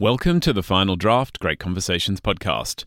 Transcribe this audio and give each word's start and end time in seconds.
Welcome 0.00 0.40
to 0.40 0.52
the 0.52 0.64
Final 0.64 0.96
Draft 0.96 1.38
Great 1.38 1.60
Conversations 1.60 2.20
podcast. 2.20 2.84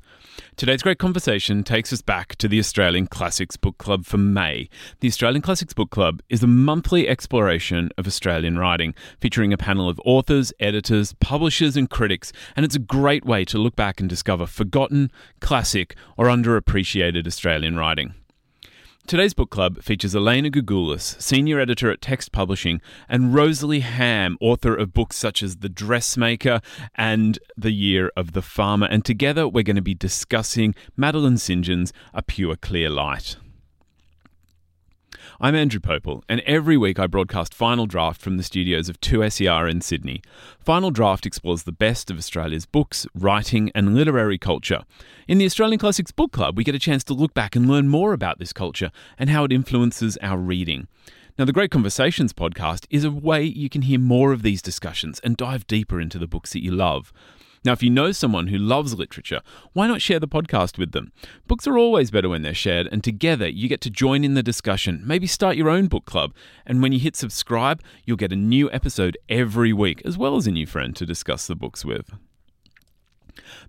Today's 0.57 0.81
great 0.81 0.99
conversation 0.99 1.63
takes 1.63 1.93
us 1.93 2.01
back 2.01 2.35
to 2.35 2.49
the 2.49 2.59
Australian 2.59 3.07
Classics 3.07 3.55
Book 3.55 3.77
Club 3.77 4.05
for 4.05 4.17
May. 4.17 4.67
The 4.99 5.07
Australian 5.07 5.41
Classics 5.41 5.73
Book 5.73 5.89
Club 5.89 6.21
is 6.27 6.43
a 6.43 6.47
monthly 6.47 7.07
exploration 7.07 7.91
of 7.97 8.07
Australian 8.07 8.59
writing, 8.59 8.93
featuring 9.21 9.53
a 9.53 9.57
panel 9.57 9.87
of 9.87 10.01
authors, 10.03 10.51
editors, 10.59 11.15
publishers, 11.21 11.77
and 11.77 11.89
critics, 11.89 12.33
and 12.57 12.65
it's 12.65 12.75
a 12.75 12.79
great 12.79 13.23
way 13.23 13.45
to 13.45 13.57
look 13.57 13.77
back 13.77 14.01
and 14.01 14.09
discover 14.09 14.45
forgotten, 14.45 15.09
classic, 15.39 15.95
or 16.17 16.25
underappreciated 16.25 17.25
Australian 17.25 17.77
writing. 17.77 18.15
Today's 19.07 19.33
book 19.33 19.49
club 19.49 19.81
features 19.81 20.13
Elena 20.13 20.49
Gougoulas, 20.49 21.21
senior 21.21 21.61
editor 21.61 21.89
at 21.89 22.01
Text 22.01 22.33
Publishing, 22.33 22.81
and 23.07 23.33
Rosalie 23.33 23.79
Ham, 23.79 24.37
author 24.41 24.75
of 24.75 24.91
books 24.91 25.15
such 25.15 25.41
as 25.41 25.59
The 25.59 25.69
Dressmaker 25.69 26.59
and 26.93 27.39
The 27.55 27.71
Year 27.71 28.11
of 28.17 28.33
the 28.33 28.41
Farmer. 28.41 28.85
And 28.85 29.05
together 29.05 29.47
we're 29.47 29.63
going 29.63 29.77
to 29.77 29.81
be 29.81 29.95
discussing 29.95 30.75
Madeleine 30.97 31.37
St. 31.37 31.63
John's 31.63 31.93
A 32.13 32.21
Pure 32.21 32.57
Clear 32.57 32.89
Light. 32.89 33.37
I'm 35.39 35.53
Andrew 35.53 35.79
Pople, 35.79 36.23
and 36.27 36.39
every 36.47 36.77
week 36.77 36.97
I 36.97 37.05
broadcast 37.05 37.53
Final 37.53 37.85
Draft 37.85 38.19
from 38.19 38.37
the 38.37 38.43
studios 38.43 38.89
of 38.89 38.99
2SER 39.01 39.69
in 39.69 39.81
Sydney. 39.81 40.23
Final 40.59 40.89
Draft 40.89 41.27
explores 41.27 41.61
the 41.61 41.71
best 41.71 42.09
of 42.09 42.17
Australia's 42.17 42.65
books, 42.65 43.05
writing, 43.13 43.71
and 43.75 43.93
literary 43.93 44.39
culture. 44.39 44.81
In 45.27 45.37
the 45.37 45.45
Australian 45.45 45.77
Classics 45.77 46.11
Book 46.11 46.31
Club, 46.31 46.57
we 46.57 46.63
get 46.63 46.73
a 46.73 46.79
chance 46.79 47.03
to 47.03 47.13
look 47.13 47.35
back 47.35 47.55
and 47.55 47.67
learn 47.67 47.87
more 47.87 48.13
about 48.13 48.39
this 48.39 48.51
culture 48.51 48.89
and 49.19 49.29
how 49.29 49.43
it 49.43 49.51
influences 49.51 50.17
our 50.23 50.39
reading. 50.39 50.87
Now, 51.37 51.45
the 51.45 51.53
Great 51.53 51.69
Conversations 51.69 52.33
podcast 52.33 52.87
is 52.89 53.03
a 53.03 53.11
way 53.11 53.43
you 53.43 53.69
can 53.69 53.83
hear 53.83 53.99
more 53.99 54.33
of 54.33 54.41
these 54.41 54.63
discussions 54.63 55.19
and 55.19 55.37
dive 55.37 55.67
deeper 55.67 56.01
into 56.01 56.17
the 56.17 56.25
books 56.25 56.53
that 56.53 56.63
you 56.63 56.71
love. 56.71 57.13
Now, 57.65 57.71
if 57.73 57.83
you 57.83 57.89
know 57.89 58.11
someone 58.11 58.47
who 58.47 58.57
loves 58.57 58.97
literature, 58.97 59.41
why 59.73 59.87
not 59.87 60.01
share 60.01 60.19
the 60.19 60.27
podcast 60.27 60.77
with 60.77 60.91
them? 60.91 61.11
Books 61.47 61.67
are 61.67 61.77
always 61.77 62.11
better 62.11 62.29
when 62.29 62.41
they're 62.41 62.53
shared, 62.53 62.87
and 62.91 63.03
together 63.03 63.47
you 63.47 63.67
get 63.67 63.81
to 63.81 63.89
join 63.89 64.23
in 64.23 64.33
the 64.33 64.43
discussion. 64.43 65.01
Maybe 65.05 65.27
start 65.27 65.57
your 65.57 65.69
own 65.69 65.87
book 65.87 66.05
club, 66.05 66.33
and 66.65 66.81
when 66.81 66.91
you 66.91 66.99
hit 66.99 67.15
subscribe, 67.15 67.81
you'll 68.05 68.17
get 68.17 68.31
a 68.31 68.37
new 68.37 68.71
episode 68.71 69.17
every 69.29 69.73
week, 69.73 70.01
as 70.05 70.17
well 70.17 70.35
as 70.35 70.47
a 70.47 70.51
new 70.51 70.67
friend 70.67 70.95
to 70.95 71.05
discuss 71.05 71.47
the 71.47 71.55
books 71.55 71.83
with. 71.83 72.11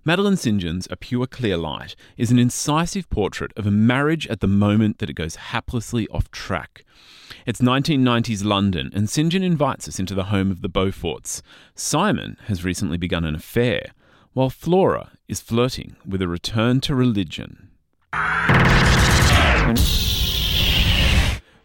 Madeleine 0.05 0.37
St. 0.37 0.61
John's 0.61 0.87
A 0.91 0.95
Pure 0.95 1.27
Clear 1.27 1.57
Light 1.57 1.95
is 2.17 2.31
an 2.31 2.39
incisive 2.39 3.09
portrait 3.09 3.51
of 3.55 3.67
a 3.67 3.71
marriage 3.71 4.27
at 4.27 4.39
the 4.39 4.47
moment 4.47 4.99
that 4.99 5.09
it 5.09 5.15
goes 5.15 5.35
haplessly 5.35 6.07
off 6.11 6.31
track. 6.31 6.85
It's 7.45 7.61
1990s 7.61 8.43
London, 8.43 8.91
and 8.93 9.09
St. 9.09 9.31
John 9.31 9.43
invites 9.43 9.87
us 9.87 9.99
into 9.99 10.15
the 10.15 10.25
home 10.25 10.51
of 10.51 10.61
the 10.61 10.69
Beauforts. 10.69 11.41
Simon 11.75 12.37
has 12.45 12.63
recently 12.63 12.97
begun 12.97 13.25
an 13.25 13.35
affair, 13.35 13.91
while 14.33 14.49
Flora 14.49 15.11
is 15.27 15.41
flirting 15.41 15.95
with 16.05 16.21
a 16.21 16.27
return 16.27 16.81
to 16.81 16.95
religion. 16.95 17.69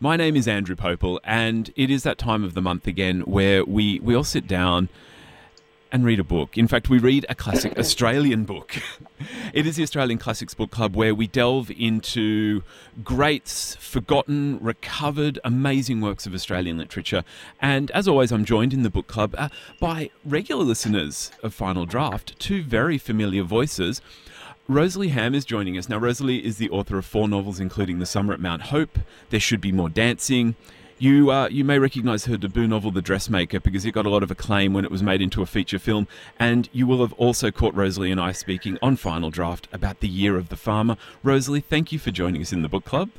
My 0.01 0.17
name 0.17 0.37
is 0.37 0.47
Andrew 0.47 0.77
Pople, 0.77 1.19
and 1.25 1.73
it 1.77 1.89
is 1.91 2.03
that 2.03 2.19
time 2.19 2.45
of 2.45 2.53
the 2.53 2.61
month 2.61 2.87
again 2.87 3.21
where 3.23 3.65
we, 3.65 4.01
we 4.01 4.15
all 4.15 4.25
sit 4.25 4.47
down 4.47 4.91
and 5.95 6.05
read 6.05 6.19
a 6.19 6.25
book. 6.25 6.59
In 6.59 6.67
fact, 6.67 6.89
we 6.89 6.99
read 6.99 7.25
a 7.29 7.37
classic 7.37 7.79
Australian 7.79 8.43
book. 8.43 8.75
it 9.55 9.65
is 9.65 9.77
the 9.77 9.85
Australian 9.85 10.19
Classics 10.19 10.53
Book 10.53 10.73
Club 10.73 10.97
where 10.97 11.15
we 11.15 11.29
delve 11.29 11.71
into 11.71 12.65
greats, 13.05 13.77
forgotten, 13.77 14.59
recovered, 14.61 15.39
amazing 15.45 16.01
works 16.01 16.27
of 16.27 16.35
Australian 16.35 16.79
literature. 16.79 17.23
And 17.63 17.93
as 17.93 18.09
always, 18.09 18.33
I'm 18.33 18.45
joined 18.45 18.73
in 18.73 18.83
the 18.83 18.91
book 18.91 19.07
club 19.07 19.37
uh, 19.39 19.51
by 19.79 20.11
regular 20.25 20.65
listeners 20.65 21.31
of 21.45 21.55
Final 21.55 21.87
Draft, 21.87 22.37
two 22.41 22.65
very 22.65 22.99
familiar 22.99 23.45
voices. 23.45 24.03
Rosalie 24.67 25.09
Ham 25.11 25.33
is 25.33 25.45
joining 25.45 25.79
us. 25.79 25.89
Now, 25.89 25.99
Rosalie 25.99 26.45
is 26.45 26.57
the 26.57 26.71
author 26.71 26.99
of 26.99 27.07
four 27.07 27.29
novels, 27.29 27.61
including 27.61 28.01
The 28.01 28.07
Summer 28.07 28.33
at 28.33 28.41
Mount 28.41 28.63
Hope, 28.63 28.99
There 29.31 29.39
Should 29.39 29.61
Be 29.61 29.71
More 29.71 29.91
Dancing, 29.91 30.57
you 30.99 31.31
uh, 31.31 31.49
you 31.49 31.65
may 31.65 31.79
recognise 31.79 32.27
her 32.27 32.37
debut 32.37 32.67
novel, 32.67 32.91
The 32.91 33.03
Dressmaker, 33.03 33.61
because 33.61 33.85
it 33.85 33.93
got 33.93 34.07
a 34.07 34.11
lot 34.11 34.23
of 34.23 34.31
acclaim 34.31 34.73
when 34.73 34.85
it 34.85 34.91
was 34.91 35.03
made 35.03 35.21
into 35.21 35.43
a 35.43 35.47
feature 35.47 35.79
film. 35.79 36.07
And 36.39 36.69
you 36.73 36.87
will 36.87 37.01
have 37.01 37.13
also 37.15 37.51
caught 37.51 37.75
Rosalie 37.75 38.11
and 38.11 38.21
I 38.21 38.33
speaking 38.33 38.79
on 38.83 38.97
Final 38.97 39.31
Draft 39.31 39.69
about 39.73 40.01
the 40.01 40.09
Year 40.09 40.37
of 40.37 40.49
the 40.49 40.57
Farmer. 40.57 40.97
Rosalie, 41.23 41.61
thank 41.61 41.93
you 41.93 41.99
for 41.99 42.11
joining 42.11 42.43
us 42.43 42.53
in 42.53 42.63
the 42.63 42.69
book 42.69 42.85
club. 42.85 43.11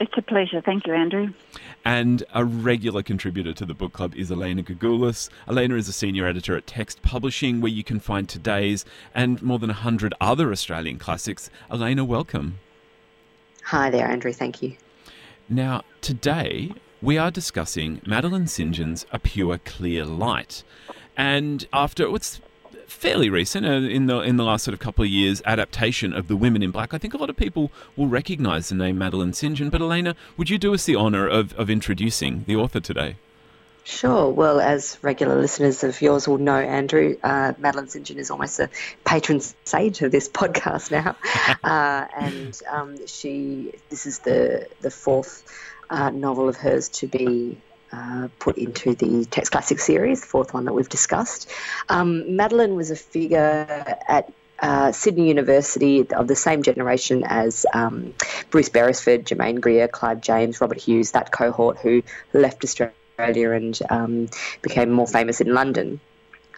It's 0.00 0.12
a 0.16 0.22
pleasure. 0.22 0.60
Thank 0.60 0.86
you, 0.86 0.94
Andrew. 0.94 1.32
And 1.84 2.24
a 2.34 2.44
regular 2.44 3.02
contributor 3.02 3.52
to 3.52 3.64
the 3.64 3.74
book 3.74 3.92
club 3.92 4.14
is 4.16 4.30
Elena 4.30 4.62
Gougoulas. 4.62 5.30
Elena 5.48 5.76
is 5.76 5.88
a 5.88 5.92
senior 5.92 6.26
editor 6.26 6.56
at 6.56 6.66
Text 6.66 7.02
Publishing, 7.02 7.60
where 7.60 7.70
you 7.70 7.84
can 7.84 8.00
find 8.00 8.28
today's 8.28 8.84
and 9.14 9.40
more 9.40 9.60
than 9.60 9.68
100 9.68 10.12
other 10.20 10.50
Australian 10.50 10.98
classics. 10.98 11.48
Elena, 11.70 12.04
welcome. 12.04 12.58
Hi 13.66 13.88
there, 13.90 14.08
Andrew. 14.08 14.32
Thank 14.32 14.62
you. 14.62 14.76
Now, 15.48 15.82
today 16.00 16.72
we 17.04 17.18
are 17.18 17.30
discussing 17.30 18.00
Madeleine 18.06 18.46
St. 18.46 18.72
John's 18.72 19.04
A 19.12 19.18
Pure 19.18 19.58
Clear 19.66 20.06
Light. 20.06 20.64
And 21.18 21.68
after 21.70 22.10
what's 22.10 22.40
fairly 22.86 23.28
recent, 23.28 23.66
uh, 23.66 23.72
in 23.72 24.06
the 24.06 24.20
in 24.20 24.38
the 24.38 24.42
last 24.42 24.64
sort 24.64 24.72
of 24.72 24.80
couple 24.80 25.04
of 25.04 25.10
years, 25.10 25.42
adaptation 25.44 26.14
of 26.14 26.28
The 26.28 26.36
Women 26.36 26.62
in 26.62 26.70
Black, 26.70 26.94
I 26.94 26.98
think 26.98 27.12
a 27.12 27.18
lot 27.18 27.28
of 27.28 27.36
people 27.36 27.70
will 27.94 28.06
recognise 28.06 28.70
the 28.70 28.74
name 28.74 28.96
Madeleine 28.96 29.34
St. 29.34 29.54
John. 29.54 29.68
But 29.68 29.82
Elena, 29.82 30.16
would 30.38 30.48
you 30.48 30.56
do 30.56 30.72
us 30.72 30.86
the 30.86 30.96
honour 30.96 31.28
of, 31.28 31.52
of 31.54 31.68
introducing 31.68 32.44
the 32.46 32.56
author 32.56 32.80
today? 32.80 33.16
Sure. 33.86 34.30
Well, 34.30 34.58
as 34.60 34.96
regular 35.02 35.38
listeners 35.38 35.84
of 35.84 36.00
yours 36.00 36.26
will 36.26 36.38
know, 36.38 36.56
Andrew, 36.56 37.18
uh, 37.22 37.52
Madeleine 37.58 37.88
St. 37.88 38.06
John 38.06 38.16
is 38.16 38.30
almost 38.30 38.58
a 38.58 38.70
patron 39.04 39.40
saint 39.64 40.00
of 40.00 40.10
this 40.10 40.26
podcast 40.40 40.90
now, 40.90 41.16
uh, 41.62 42.06
and 42.16 42.58
um, 42.70 43.06
she. 43.06 43.74
This 43.90 44.06
is 44.06 44.20
the 44.20 44.68
the 44.80 44.90
fourth 44.90 45.42
uh, 45.90 46.10
novel 46.10 46.48
of 46.48 46.56
hers 46.56 46.88
to 46.88 47.06
be 47.06 47.58
uh, 47.92 48.28
put 48.38 48.58
into 48.58 48.94
the 48.94 49.24
Text 49.24 49.52
Classic 49.52 49.78
series, 49.78 50.20
the 50.20 50.26
fourth 50.26 50.52
one 50.52 50.64
that 50.64 50.72
we've 50.72 50.88
discussed. 50.88 51.48
Um, 51.88 52.36
Madeleine 52.36 52.74
was 52.74 52.90
a 52.90 52.96
figure 52.96 53.96
at 54.08 54.32
uh, 54.58 54.92
Sydney 54.92 55.28
University 55.28 56.10
of 56.10 56.26
the 56.26 56.36
same 56.36 56.62
generation 56.62 57.24
as 57.24 57.66
um, 57.72 58.14
Bruce 58.50 58.68
Beresford, 58.68 59.26
Germaine 59.26 59.56
Greer, 59.56 59.88
Clive 59.88 60.20
James, 60.20 60.60
Robert 60.60 60.80
Hughes, 60.80 61.12
that 61.12 61.30
cohort 61.30 61.78
who 61.78 62.02
left 62.32 62.64
Australia 62.64 63.50
and 63.50 63.78
um, 63.90 64.28
became 64.62 64.90
more 64.90 65.06
famous 65.06 65.40
in 65.40 65.54
London. 65.54 66.00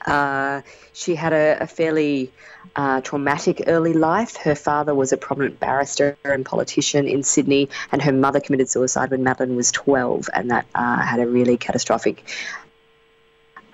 Uh, 0.04 0.62
she 0.92 1.14
had 1.14 1.32
a, 1.32 1.58
a 1.62 1.66
fairly 1.66 2.32
uh, 2.74 3.00
traumatic 3.00 3.64
early 3.66 3.92
life. 3.92 4.36
Her 4.36 4.54
father 4.54 4.94
was 4.94 5.12
a 5.12 5.16
prominent 5.16 5.60
barrister 5.60 6.16
and 6.24 6.44
politician 6.44 7.06
in 7.06 7.22
Sydney, 7.22 7.68
and 7.92 8.02
her 8.02 8.12
mother 8.12 8.40
committed 8.40 8.68
suicide 8.68 9.10
when 9.10 9.22
Madeleine 9.22 9.56
was 9.56 9.72
12, 9.72 10.28
and 10.34 10.50
that 10.50 10.66
uh, 10.74 11.00
had 11.00 11.20
a 11.20 11.26
really 11.26 11.56
catastrophic 11.56 12.24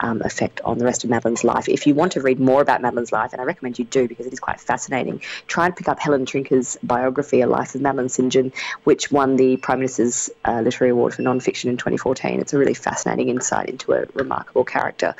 um, 0.03 0.21
effect 0.23 0.61
on 0.65 0.79
the 0.79 0.85
rest 0.85 1.05
of 1.05 1.11
Madeleine's 1.11 1.45
life. 1.45 1.69
If 1.69 1.87
you 1.87 1.95
want 1.95 2.13
to 2.13 2.21
read 2.21 2.41
more 2.41 2.61
about 2.61 2.83
Madeleine's 2.83 3.13
life, 3.13 3.33
and 3.33 3.41
I 3.41 3.45
recommend 3.45 3.79
you 3.79 3.85
do 3.85 4.09
because 4.09 4.27
it 4.27 4.33
is 4.33 4.41
quite 4.41 4.61
fascinating, 4.61 5.21
try 5.47 5.67
and 5.67 5.77
pick 5.77 5.89
up 5.89 6.01
Helen 6.01 6.27
Trinca's 6.27 6.77
biography, 6.83 7.41
A 7.41 7.47
Life 7.47 7.75
of 7.75 7.81
Madeleine 7.81 8.09
St. 8.09 8.33
John, 8.33 8.53
which 8.85 9.11
won 9.11 9.37
the 9.37 9.57
Prime 9.57 9.79
Minister's 9.79 10.29
uh, 10.45 10.61
Literary 10.61 10.91
Award 10.91 11.15
for 11.15 11.23
Nonfiction 11.23 11.67
in 11.67 11.77
2014. 11.77 12.41
It's 12.41 12.53
a 12.53 12.59
really 12.59 12.75
fascinating 12.75 13.29
insight 13.29 13.69
into 13.69 13.93
a 13.93 14.07
remarkable 14.15 14.65
character. 14.65 15.15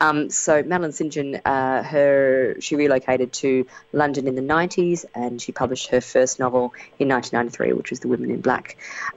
Um, 0.00 0.30
so 0.30 0.62
Madeleine 0.62 0.92
St. 0.92 1.12
John, 1.12 1.34
uh, 1.44 1.82
her 1.82 2.56
she 2.60 2.76
relocated 2.76 3.32
to 3.34 3.66
London 3.92 4.28
in 4.28 4.36
the 4.36 4.42
90s, 4.42 5.04
and 5.14 5.42
she 5.42 5.52
published 5.52 5.88
her 5.88 6.00
first 6.00 6.38
novel 6.38 6.74
in 6.98 7.08
1993, 7.08 7.72
which 7.72 7.90
was 7.90 8.00
The 8.00 8.08
Women 8.08 8.30
in 8.30 8.40
Black, 8.40 8.76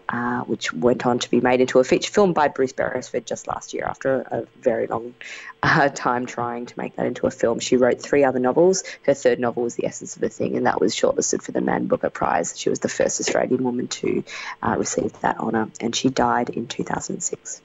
uh, 0.09 0.41
which 0.41 0.73
went 0.73 1.05
on 1.05 1.19
to 1.19 1.29
be 1.29 1.41
made 1.41 1.61
into 1.61 1.79
a 1.79 1.83
feature 1.83 2.11
film 2.11 2.33
by 2.33 2.47
Bruce 2.47 2.73
Beresford 2.73 3.25
just 3.25 3.47
last 3.47 3.73
year 3.73 3.85
after 3.85 4.21
a 4.31 4.47
very 4.61 4.87
long 4.87 5.10
uh, 5.63 5.89
time 5.89 6.25
trying 6.25 6.65
to 6.65 6.73
make 6.77 6.95
that 6.95 7.05
into 7.05 7.27
a 7.27 7.31
film. 7.31 7.59
She 7.59 7.77
wrote 7.77 8.01
three 8.01 8.23
other 8.23 8.39
novels. 8.39 8.83
Her 9.03 9.13
third 9.13 9.39
novel 9.39 9.63
was 9.63 9.75
The 9.75 9.85
Essence 9.85 10.15
of 10.15 10.23
a 10.23 10.29
Thing, 10.29 10.57
and 10.57 10.65
that 10.65 10.79
was 10.79 10.95
shortlisted 10.95 11.41
for 11.41 11.51
the 11.51 11.61
Man 11.61 11.87
Booker 11.87 12.09
Prize. 12.09 12.57
She 12.57 12.69
was 12.69 12.79
the 12.79 12.89
first 12.89 13.19
Australian 13.19 13.63
woman 13.63 13.87
to 13.87 14.23
uh, 14.63 14.75
receive 14.77 15.19
that 15.21 15.37
honour, 15.37 15.69
and 15.79 15.95
she 15.95 16.09
died 16.09 16.49
in 16.49 16.67
2006. 16.67 17.61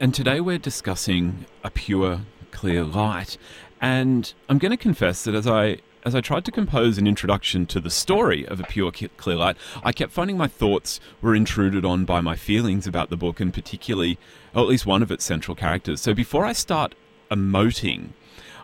And 0.00 0.12
today 0.12 0.40
we're 0.40 0.58
discussing 0.58 1.46
a 1.62 1.70
pure, 1.70 2.20
clear 2.50 2.84
light. 2.84 3.38
And 3.80 4.32
I'm 4.48 4.58
going 4.58 4.70
to 4.70 4.76
confess 4.76 5.24
that 5.24 5.34
as 5.34 5.46
I 5.46 5.78
as 6.04 6.14
I 6.14 6.20
tried 6.20 6.44
to 6.44 6.52
compose 6.52 6.98
an 6.98 7.06
introduction 7.06 7.64
to 7.66 7.80
the 7.80 7.90
story 7.90 8.46
of 8.46 8.60
A 8.60 8.64
Pure 8.64 8.92
Clear 9.16 9.36
Light, 9.36 9.56
I 9.82 9.92
kept 9.92 10.12
finding 10.12 10.36
my 10.36 10.48
thoughts 10.48 11.00
were 11.22 11.34
intruded 11.34 11.84
on 11.84 12.04
by 12.04 12.20
my 12.20 12.36
feelings 12.36 12.86
about 12.86 13.08
the 13.08 13.16
book, 13.16 13.40
and 13.40 13.54
particularly, 13.54 14.18
or 14.54 14.62
at 14.62 14.68
least 14.68 14.84
one 14.84 15.02
of 15.02 15.10
its 15.10 15.24
central 15.24 15.54
characters. 15.54 16.00
So 16.00 16.12
before 16.12 16.44
I 16.44 16.52
start 16.52 16.94
emoting, 17.30 18.10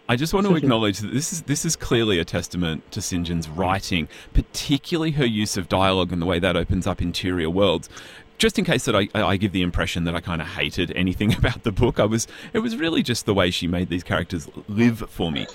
I 0.08 0.16
just 0.16 0.34
want 0.34 0.46
to 0.48 0.56
acknowledge 0.56 0.98
that 0.98 1.14
this 1.14 1.32
is 1.32 1.42
this 1.42 1.64
is 1.64 1.76
clearly 1.76 2.18
a 2.18 2.24
testament 2.24 2.90
to 2.92 3.00
St. 3.00 3.26
John's 3.26 3.48
writing, 3.48 4.08
particularly 4.34 5.12
her 5.12 5.24
use 5.24 5.56
of 5.56 5.68
dialogue 5.68 6.12
and 6.12 6.20
the 6.20 6.26
way 6.26 6.40
that 6.40 6.56
opens 6.56 6.86
up 6.86 7.00
interior 7.00 7.48
worlds. 7.48 7.88
just 8.36 8.58
in 8.58 8.64
case 8.64 8.86
that 8.86 8.96
I, 8.96 9.08
I 9.14 9.36
give 9.36 9.52
the 9.52 9.62
impression 9.62 10.04
that 10.04 10.14
I 10.16 10.20
kind 10.20 10.40
of 10.42 10.48
hated 10.48 10.90
anything 10.96 11.32
about 11.38 11.62
the 11.62 11.72
book, 11.72 12.00
I 12.00 12.06
was 12.06 12.26
it 12.52 12.58
was 12.58 12.76
really 12.76 13.02
just 13.02 13.24
the 13.24 13.34
way 13.34 13.50
she 13.50 13.66
made 13.66 13.88
these 13.88 14.02
characters 14.02 14.48
live 14.68 15.08
for 15.08 15.30
me. 15.30 15.46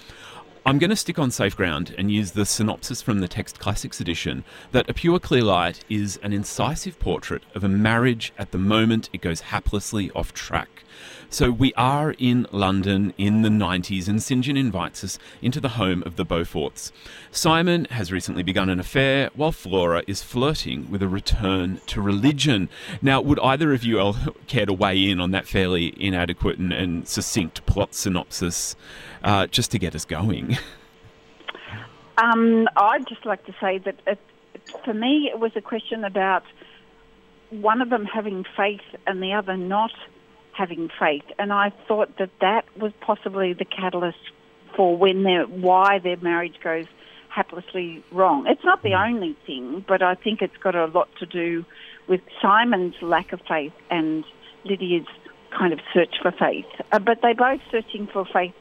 I'm 0.67 0.79
going 0.79 0.89
to 0.89 0.95
stick 0.95 1.19
on 1.19 1.29
safe 1.29 1.55
ground 1.55 1.93
and 1.95 2.11
use 2.11 2.31
the 2.31 2.43
synopsis 2.43 2.99
from 2.99 3.19
the 3.19 3.27
Text 3.27 3.59
Classics 3.59 4.01
edition 4.01 4.43
that 4.71 4.89
A 4.89 4.95
Pure 4.95 5.19
Clear 5.19 5.43
Light 5.43 5.85
is 5.89 6.17
an 6.23 6.33
incisive 6.33 6.97
portrait 6.97 7.43
of 7.53 7.63
a 7.63 7.69
marriage 7.69 8.33
at 8.39 8.49
the 8.49 8.57
moment 8.57 9.11
it 9.13 9.21
goes 9.21 9.43
haplessly 9.43 10.09
off 10.15 10.33
track. 10.33 10.83
So 11.29 11.51
we 11.51 11.73
are 11.73 12.15
in 12.17 12.47
London 12.51 13.13
in 13.17 13.41
the 13.41 13.49
90s, 13.49 14.07
and 14.07 14.23
St. 14.23 14.43
John 14.43 14.57
invites 14.57 15.03
us 15.03 15.19
into 15.41 15.59
the 15.59 15.69
home 15.69 16.01
of 16.03 16.15
the 16.15 16.25
Beauforts. 16.25 16.91
Simon 17.29 17.85
has 17.91 18.11
recently 18.11 18.41
begun 18.41 18.69
an 18.69 18.79
affair, 18.79 19.29
while 19.35 19.51
Flora 19.51 20.03
is 20.07 20.23
flirting 20.23 20.89
with 20.89 21.03
a 21.03 21.07
return 21.07 21.81
to 21.87 22.01
religion. 22.01 22.69
Now, 23.01 23.21
would 23.21 23.39
either 23.39 23.73
of 23.73 23.83
you 23.83 24.13
care 24.47 24.65
to 24.65 24.73
weigh 24.73 25.09
in 25.09 25.19
on 25.19 25.31
that 25.31 25.47
fairly 25.47 25.93
inadequate 26.01 26.57
and, 26.57 26.71
and 26.71 27.07
succinct 27.07 27.65
plot 27.65 27.93
synopsis 27.93 28.75
uh, 29.25 29.47
just 29.47 29.71
to 29.71 29.79
get 29.79 29.93
us 29.95 30.05
going? 30.05 30.57
Um, 32.17 32.69
I'd 32.77 33.05
just 33.07 33.25
like 33.25 33.45
to 33.45 33.53
say 33.59 33.77
that 33.79 33.95
it, 34.07 34.19
for 34.85 34.93
me, 34.93 35.29
it 35.33 35.39
was 35.39 35.51
a 35.55 35.61
question 35.61 36.05
about 36.05 36.43
one 37.49 37.81
of 37.81 37.89
them 37.89 38.05
having 38.05 38.45
faith 38.55 38.79
and 39.05 39.21
the 39.21 39.33
other 39.33 39.57
not 39.57 39.91
having 40.53 40.89
faith. 40.97 41.25
And 41.37 41.51
I 41.51 41.73
thought 41.87 42.17
that 42.19 42.29
that 42.39 42.63
was 42.77 42.93
possibly 43.01 43.53
the 43.53 43.65
catalyst 43.65 44.17
for 44.75 44.95
when 44.95 45.23
their 45.23 45.43
why 45.43 45.99
their 45.99 46.17
marriage 46.17 46.55
goes 46.63 46.85
haplessly 47.35 48.01
wrong. 48.11 48.45
It's 48.47 48.63
not 48.63 48.81
the 48.81 48.91
mm. 48.91 49.09
only 49.09 49.35
thing, 49.45 49.83
but 49.85 50.01
I 50.01 50.15
think 50.15 50.41
it's 50.41 50.57
got 50.57 50.75
a 50.75 50.85
lot 50.85 51.09
to 51.19 51.25
do 51.25 51.65
with 52.07 52.21
Simon's 52.41 52.95
lack 53.01 53.33
of 53.33 53.41
faith 53.47 53.73
and 53.89 54.23
Lydia's 54.63 55.07
kind 55.51 55.73
of 55.73 55.79
search 55.93 56.15
for 56.21 56.31
faith. 56.31 56.65
Uh, 56.91 56.99
but 56.99 57.19
they're 57.21 57.35
both 57.35 57.61
searching 57.71 58.07
for 58.07 58.25
faith 58.25 58.53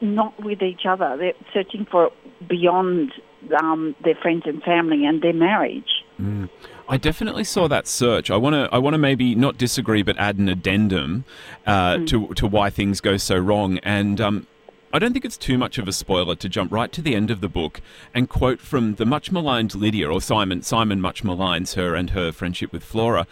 not 0.00 0.42
with 0.42 0.62
each 0.62 0.82
other. 0.88 1.16
They're 1.18 1.32
searching 1.52 1.86
for 1.90 2.10
beyond 2.48 3.12
um, 3.60 3.94
their 4.04 4.14
friends 4.14 4.42
and 4.46 4.62
family 4.62 5.04
and 5.04 5.22
their 5.22 5.32
marriage. 5.32 6.04
Mm. 6.20 6.48
I 6.88 6.96
definitely 6.96 7.44
saw 7.44 7.68
that 7.68 7.86
search. 7.86 8.30
I 8.30 8.36
want 8.36 8.54
to. 8.54 8.68
I 8.72 8.78
want 8.78 8.94
to 8.94 8.98
maybe 8.98 9.34
not 9.34 9.58
disagree, 9.58 10.02
but 10.02 10.16
add 10.18 10.38
an 10.38 10.48
addendum 10.48 11.24
uh, 11.66 11.96
mm. 11.96 12.06
to 12.08 12.34
to 12.34 12.46
why 12.46 12.70
things 12.70 13.00
go 13.00 13.16
so 13.18 13.36
wrong. 13.36 13.78
And 13.78 14.20
um, 14.20 14.46
I 14.92 14.98
don't 14.98 15.12
think 15.12 15.26
it's 15.26 15.36
too 15.36 15.58
much 15.58 15.76
of 15.76 15.86
a 15.86 15.92
spoiler 15.92 16.34
to 16.36 16.48
jump 16.48 16.72
right 16.72 16.90
to 16.92 17.02
the 17.02 17.14
end 17.14 17.30
of 17.30 17.42
the 17.42 17.48
book 17.48 17.82
and 18.14 18.28
quote 18.28 18.60
from 18.60 18.94
the 18.94 19.04
much 19.04 19.30
maligned 19.30 19.74
Lydia, 19.74 20.10
or 20.10 20.20
Simon. 20.20 20.62
Simon 20.62 21.00
much 21.00 21.22
maligns 21.22 21.74
her 21.74 21.94
and 21.94 22.10
her 22.10 22.32
friendship 22.32 22.72
with 22.72 22.82
Flora, 22.82 23.26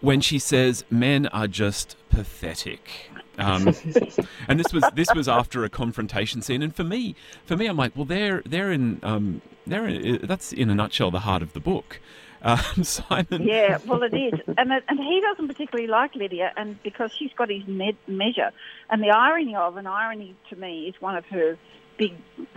when 0.00 0.20
she 0.20 0.38
says, 0.38 0.84
"Men 0.88 1.26
are 1.26 1.48
just 1.48 1.96
pathetic." 2.10 3.10
Um, 3.40 3.68
and 4.48 4.60
this 4.60 4.72
was 4.72 4.84
this 4.94 5.08
was 5.14 5.28
after 5.28 5.64
a 5.64 5.68
confrontation 5.68 6.42
scene, 6.42 6.62
and 6.62 6.74
for 6.74 6.84
me, 6.84 7.14
for 7.44 7.56
me, 7.56 7.66
I'm 7.66 7.76
like, 7.76 7.96
well, 7.96 8.04
they're 8.04 8.42
they're 8.44 8.70
in 8.70 9.00
um, 9.02 9.42
they're 9.66 9.86
in, 9.86 10.20
that's 10.24 10.52
in 10.52 10.70
a 10.70 10.74
nutshell 10.74 11.10
the 11.10 11.20
heart 11.20 11.42
of 11.42 11.52
the 11.52 11.60
book. 11.60 12.00
Um, 12.42 12.84
Simon. 12.84 13.42
Yeah, 13.42 13.76
well, 13.84 14.02
it 14.02 14.14
is, 14.14 14.40
and 14.56 14.72
it, 14.72 14.82
and 14.88 14.98
he 14.98 15.20
doesn't 15.20 15.46
particularly 15.46 15.86
like 15.86 16.14
Lydia, 16.14 16.54
and 16.56 16.82
because 16.82 17.12
she's 17.12 17.30
got 17.36 17.50
his 17.50 17.66
med- 17.66 17.98
measure, 18.06 18.50
and 18.88 19.02
the 19.02 19.10
irony 19.10 19.54
of 19.54 19.76
an 19.76 19.86
irony 19.86 20.34
to 20.48 20.56
me 20.56 20.88
is 20.88 20.94
one 21.02 21.16
of 21.16 21.26
her 21.26 21.58
big 21.98 22.14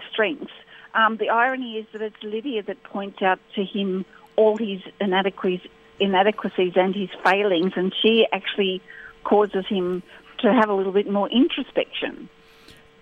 strengths. 0.10 0.54
Um, 0.94 1.18
the 1.18 1.30
irony 1.30 1.80
is 1.80 1.86
that 1.92 2.02
it's 2.02 2.16
Lydia 2.24 2.64
that 2.64 2.82
points 2.84 3.22
out 3.22 3.40
to 3.56 3.66
him 3.66 4.06
all 4.38 4.56
his 4.56 4.82
inadequacies, 5.02 5.70
inadequacies 6.00 6.74
and 6.78 6.96
his 6.96 7.10
failings, 7.22 7.74
and 7.76 7.94
she 8.02 8.26
actually 8.32 8.82
causes 9.26 9.66
him 9.68 10.04
to 10.44 10.54
have 10.54 10.70
a 10.70 10.74
little 10.74 10.92
bit 10.92 11.10
more 11.10 11.30
introspection. 11.30 12.30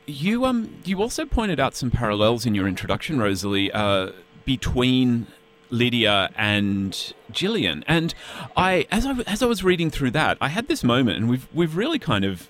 You 0.08 0.46
um, 0.46 0.76
you 0.84 1.02
also 1.02 1.26
pointed 1.26 1.60
out 1.60 1.76
some 1.76 1.92
parallels 1.92 2.46
in 2.46 2.56
your 2.56 2.68
introduction, 2.68 3.20
Rosalie, 3.20 3.72
uh, 3.72 4.12
between 4.46 5.28
Lydia 5.70 6.32
and 6.36 7.14
Gillian. 7.32 7.84
And 7.88 8.14
I, 8.58 8.88
as 8.92 9.06
I 9.06 9.14
as 9.28 9.44
I 9.44 9.46
was 9.46 9.64
reading 9.64 9.90
through 9.90 10.12
that, 10.12 10.38
I 10.42 10.50
had 10.50 10.68
this 10.68 10.84
moment, 10.84 11.18
and 11.18 11.30
we've 11.30 11.48
we've 11.54 11.76
really 11.76 12.00
kind 12.00 12.26
of 12.26 12.50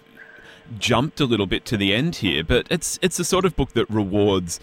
jumped 0.80 1.20
a 1.20 1.26
little 1.26 1.48
bit 1.48 1.66
to 1.66 1.78
the 1.78 1.94
end 1.94 2.18
here, 2.18 2.44
but 2.44 2.68
it's 2.70 2.98
it's 3.02 3.18
the 3.18 3.26
sort 3.26 3.46
of 3.46 3.56
book 3.56 3.74
that 3.74 3.90
rewards 3.90 4.60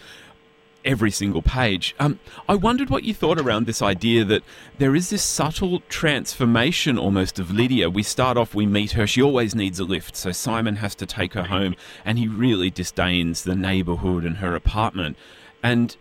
every 0.85 1.11
single 1.11 1.43
page. 1.43 1.95
Um, 1.99 2.19
I 2.49 2.55
wondered 2.55 2.91
what 2.91 3.05
you 3.05 3.13
thought 3.13 3.39
around 3.39 3.67
this 3.67 3.83
idea 3.83 4.25
that 4.25 4.43
there 4.79 4.95
is 4.95 5.11
this 5.11 5.23
subtle 5.23 5.81
transformation 5.89 6.99
almost 6.99 7.39
of 7.39 7.51
Lydia. 7.51 7.91
We 7.91 8.03
start 8.03 8.37
off, 8.37 8.55
we 8.55 8.67
meet 8.67 8.93
her, 8.93 9.07
she 9.07 9.23
always 9.23 9.55
needs 9.55 9.79
a 9.79 9.85
lift, 9.85 10.17
so 10.17 10.33
Simon 10.33 10.77
has 10.77 10.95
to 10.97 11.07
take 11.07 11.35
her 11.35 11.45
home, 11.45 11.75
and 12.05 12.19
he 12.19 12.29
really 12.29 12.71
disdains 12.71 13.45
the 13.45 13.57
neighbourhood 13.57 14.25
and 14.25 14.39
her 14.39 14.55
apartment. 14.55 15.17
And 15.63 15.97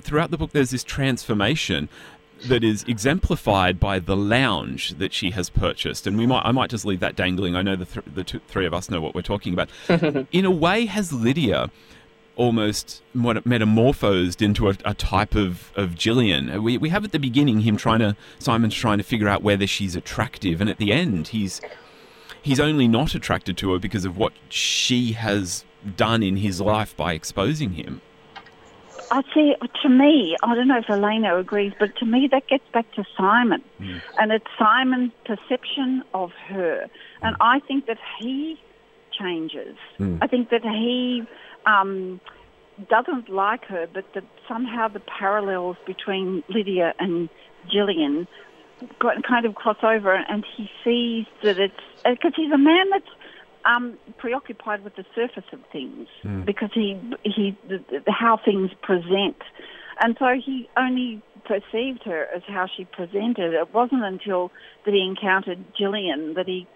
throughout 0.00 0.30
the 0.30 0.38
book, 0.38 0.52
there's 0.52 0.70
this 0.70 0.84
transformation 0.84 1.88
that 2.46 2.62
is 2.62 2.84
exemplified 2.86 3.80
by 3.80 3.98
the 3.98 4.16
lounge 4.16 4.90
that 4.98 5.12
she 5.12 5.30
has 5.30 5.50
purchased, 5.50 6.06
and 6.06 6.16
we 6.16 6.26
might 6.26 6.42
I 6.44 6.52
might 6.52 6.70
just 6.70 6.84
leave 6.84 7.00
that 7.00 7.16
dangling. 7.16 7.56
I 7.56 7.62
know 7.62 7.76
the 7.76 7.84
th- 7.84 8.06
the 8.14 8.24
two, 8.24 8.40
three 8.46 8.66
of 8.66 8.72
us 8.72 8.88
know 8.88 9.00
what 9.00 9.14
we're 9.14 9.22
talking 9.22 9.52
about. 9.52 9.68
In 10.32 10.44
a 10.44 10.50
way, 10.50 10.86
has 10.86 11.12
Lydia 11.12 11.70
almost 12.38 13.02
metamorphosed 13.12 14.40
into 14.40 14.68
a, 14.70 14.74
a, 14.84 14.94
type 14.94 15.34
of, 15.34 15.72
of 15.74 15.96
Gillian. 15.96 16.62
We, 16.62 16.78
we 16.78 16.88
have 16.88 17.04
at 17.04 17.12
the 17.12 17.18
beginning 17.18 17.60
him 17.60 17.76
trying 17.76 17.98
to 17.98 18.16
Simon's 18.38 18.74
trying 18.74 18.98
to 18.98 19.04
figure 19.04 19.28
out 19.28 19.42
whether 19.42 19.66
she's 19.66 19.94
attractive, 19.96 20.60
and 20.60 20.70
at 20.70 20.78
the 20.78 20.92
end 20.92 21.28
he's 21.28 21.60
he's 22.40 22.60
only 22.60 22.88
not 22.88 23.14
attracted 23.14 23.58
to 23.58 23.72
her 23.72 23.78
because 23.78 24.04
of 24.04 24.16
what 24.16 24.32
she 24.48 25.12
has 25.12 25.64
done 25.96 26.22
in 26.22 26.36
his 26.38 26.60
life 26.60 26.96
by 26.96 27.12
exposing 27.12 27.72
him. 27.72 28.00
I 29.10 29.22
see. 29.34 29.54
To 29.82 29.88
me, 29.88 30.36
I 30.42 30.54
don't 30.54 30.68
know 30.68 30.78
if 30.78 30.88
Elena 30.88 31.36
agrees, 31.36 31.72
but 31.78 31.96
to 31.96 32.06
me 32.06 32.28
that 32.30 32.46
gets 32.46 32.64
back 32.72 32.90
to 32.92 33.04
Simon, 33.16 33.64
mm. 33.80 34.00
and 34.18 34.32
it's 34.32 34.46
Simon's 34.58 35.12
perception 35.24 36.04
of 36.14 36.30
her, 36.48 36.86
and 37.22 37.34
mm. 37.34 37.38
I 37.40 37.60
think 37.60 37.86
that 37.86 37.98
he 38.20 38.60
changes. 39.18 39.76
Mm. 39.98 40.18
I 40.20 40.26
think 40.26 40.50
that 40.50 40.62
he 40.62 41.26
um, 41.66 42.20
doesn't 42.88 43.28
like 43.28 43.64
her, 43.66 43.86
but 43.92 44.04
that 44.14 44.24
somehow 44.46 44.88
the 44.88 45.00
parallels 45.00 45.76
between 45.86 46.44
Lydia 46.48 46.94
and 46.98 47.28
Gillian 47.70 48.28
kind 49.00 49.44
of 49.44 49.54
cross 49.54 49.78
over, 49.82 50.14
and 50.14 50.44
he 50.56 50.70
sees 50.84 51.26
that 51.42 51.58
it's 51.58 51.74
because 52.04 52.32
he's 52.36 52.52
a 52.52 52.58
man 52.58 52.90
that's 52.90 53.10
um, 53.64 53.98
preoccupied 54.18 54.84
with 54.84 54.94
the 54.96 55.04
surface 55.14 55.44
of 55.52 55.60
things 55.72 56.08
mm. 56.22 56.44
because 56.44 56.70
he 56.72 56.98
he 57.24 57.56
the, 57.68 57.82
the, 57.90 58.12
how 58.12 58.38
things 58.42 58.70
present, 58.82 59.36
and 60.00 60.16
so 60.18 60.34
he 60.44 60.68
only 60.76 61.22
perceived 61.44 62.04
her 62.04 62.28
as 62.34 62.42
how 62.46 62.66
she 62.76 62.84
presented. 62.84 63.54
It 63.54 63.74
wasn't 63.74 64.04
until 64.04 64.52
that 64.84 64.94
he 64.94 65.02
encountered 65.02 65.64
Gillian 65.76 66.34
that 66.34 66.46
he 66.46 66.66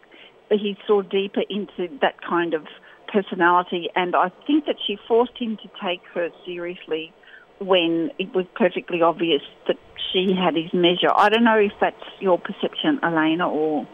he 0.50 0.76
saw 0.86 1.02
deeper 1.02 1.42
into 1.48 1.88
that 2.00 2.20
kind 2.20 2.52
of 2.54 2.66
personality, 3.12 3.88
and 3.94 4.14
I 4.16 4.30
think 4.46 4.66
that 4.66 4.76
she 4.86 4.98
forced 5.06 5.36
him 5.38 5.56
to 5.58 5.68
take 5.84 6.02
her 6.14 6.30
seriously 6.44 7.12
when 7.58 8.10
it 8.18 8.34
was 8.34 8.46
perfectly 8.56 9.02
obvious 9.02 9.42
that 9.68 9.76
she 10.12 10.34
had 10.34 10.56
his 10.56 10.72
measure. 10.72 11.10
I 11.14 11.28
don't 11.28 11.44
know 11.44 11.58
if 11.58 11.72
that's 11.80 12.04
your 12.20 12.38
perception, 12.38 12.98
Elena, 13.02 13.48
or 13.48 13.86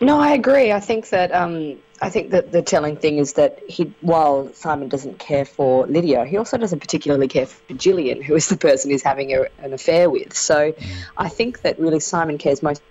no, 0.00 0.18
I 0.18 0.30
agree. 0.32 0.72
I 0.72 0.80
think 0.80 1.10
that 1.10 1.32
um, 1.32 1.76
I 2.00 2.08
think 2.08 2.30
that 2.30 2.50
the 2.50 2.62
telling 2.62 2.96
thing 2.96 3.18
is 3.18 3.34
that 3.34 3.58
he, 3.68 3.92
while 4.00 4.50
Simon 4.54 4.88
doesn't 4.88 5.18
care 5.18 5.44
for 5.44 5.86
Lydia, 5.86 6.24
he 6.24 6.38
also 6.38 6.56
doesn't 6.56 6.80
particularly 6.80 7.28
care 7.28 7.44
for 7.44 7.74
Gillian, 7.74 8.22
who 8.22 8.34
is 8.36 8.48
the 8.48 8.56
person 8.56 8.90
he's 8.90 9.02
having 9.02 9.34
a, 9.34 9.44
an 9.58 9.74
affair 9.74 10.08
with. 10.08 10.34
So. 10.34 10.72
I 11.16 11.28
think 11.28 11.62
that 11.62 11.78
really 11.78 12.00
Simon 12.00 12.38
cares 12.38 12.62
most 12.62 12.82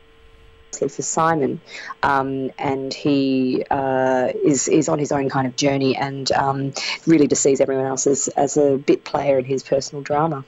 for 0.78 1.02
Simon, 1.02 1.60
um, 2.04 2.52
and 2.58 2.94
he 2.94 3.64
uh, 3.70 4.32
is 4.44 4.68
is 4.68 4.90
on 4.90 5.00
his 5.00 5.12
own 5.12 5.30
kind 5.30 5.48
of 5.48 5.56
journey, 5.56 5.96
and 5.96 6.32
um, 6.34 6.74
really 7.06 7.28
just 7.28 7.42
sees 7.42 7.62
everyone 7.62 7.86
else 7.86 8.08
as, 8.08 8.28
as 8.30 8.58
a 8.58 8.78
bit 8.78 9.04
player 9.04 9.40
in 9.40 9.46
his 9.46 9.64
personal 9.64 10.02
drama. 10.02 10.46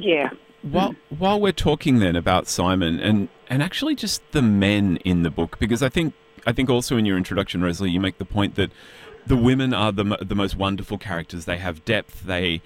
Yeah, 0.00 0.30
while 0.62 0.94
while 1.16 1.40
we're 1.40 1.52
talking 1.52 1.98
then 1.98 2.16
about 2.16 2.46
Simon 2.46 2.98
and 3.00 3.28
and 3.48 3.62
actually 3.62 3.94
just 3.94 4.22
the 4.32 4.42
men 4.42 4.96
in 5.04 5.22
the 5.22 5.30
book, 5.30 5.58
because 5.58 5.82
I 5.82 5.88
think 5.88 6.14
I 6.46 6.52
think 6.52 6.70
also 6.70 6.96
in 6.96 7.06
your 7.06 7.16
introduction, 7.16 7.62
Rosalie, 7.62 7.90
you 7.90 8.00
make 8.00 8.18
the 8.18 8.24
point 8.24 8.54
that 8.56 8.70
the 9.26 9.36
women 9.36 9.74
are 9.74 9.92
the 9.92 10.18
the 10.20 10.34
most 10.34 10.56
wonderful 10.56 10.98
characters. 10.98 11.44
They 11.44 11.58
have 11.58 11.84
depth. 11.84 12.24
They 12.24 12.62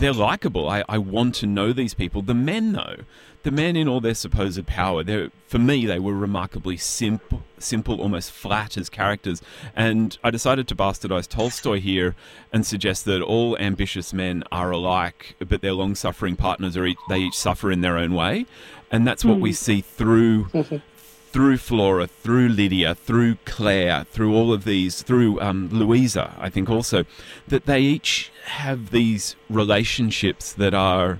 they're 0.00 0.12
likable. 0.12 0.68
I, 0.68 0.84
I 0.88 0.98
want 0.98 1.34
to 1.36 1.46
know 1.46 1.72
these 1.72 1.94
people. 1.94 2.22
The 2.22 2.34
men, 2.34 2.72
though, 2.72 2.98
the 3.44 3.50
men 3.50 3.76
in 3.76 3.88
all 3.88 4.00
their 4.00 4.14
supposed 4.14 4.66
power, 4.66 5.04
they 5.04 5.30
for 5.46 5.58
me, 5.58 5.86
they 5.86 5.98
were 5.98 6.14
remarkably 6.14 6.76
simple, 6.76 7.42
simple, 7.58 8.00
almost 8.00 8.32
flat 8.32 8.76
as 8.76 8.88
characters. 8.88 9.42
And 9.76 10.18
I 10.24 10.30
decided 10.30 10.66
to 10.68 10.74
bastardize 10.74 11.28
Tolstoy 11.28 11.80
here 11.80 12.16
and 12.52 12.66
suggest 12.66 13.04
that 13.04 13.22
all 13.22 13.56
ambitious 13.58 14.12
men 14.12 14.44
are 14.50 14.70
alike, 14.70 15.36
but 15.46 15.60
their 15.60 15.74
long-suffering 15.74 16.36
partners 16.36 16.76
are 16.76 16.86
each, 16.86 16.98
they 17.08 17.20
each 17.20 17.36
suffer 17.36 17.70
in 17.70 17.82
their 17.82 17.98
own 17.98 18.14
way, 18.14 18.46
and 18.90 19.06
that's 19.06 19.24
what 19.24 19.38
we 19.38 19.50
hmm. 19.50 19.54
see 19.54 19.80
through. 19.80 20.48
through 21.34 21.58
Flora, 21.58 22.06
through 22.06 22.48
Lydia, 22.48 22.94
through 22.94 23.36
Claire, 23.44 24.04
through 24.04 24.32
all 24.32 24.52
of 24.52 24.62
these, 24.62 25.02
through 25.02 25.40
um, 25.40 25.68
Louisa, 25.72 26.32
I 26.38 26.48
think 26.48 26.70
also, 26.70 27.04
that 27.48 27.66
they 27.66 27.80
each 27.80 28.30
have 28.44 28.92
these 28.92 29.34
relationships 29.50 30.52
that 30.52 30.74
are 30.74 31.18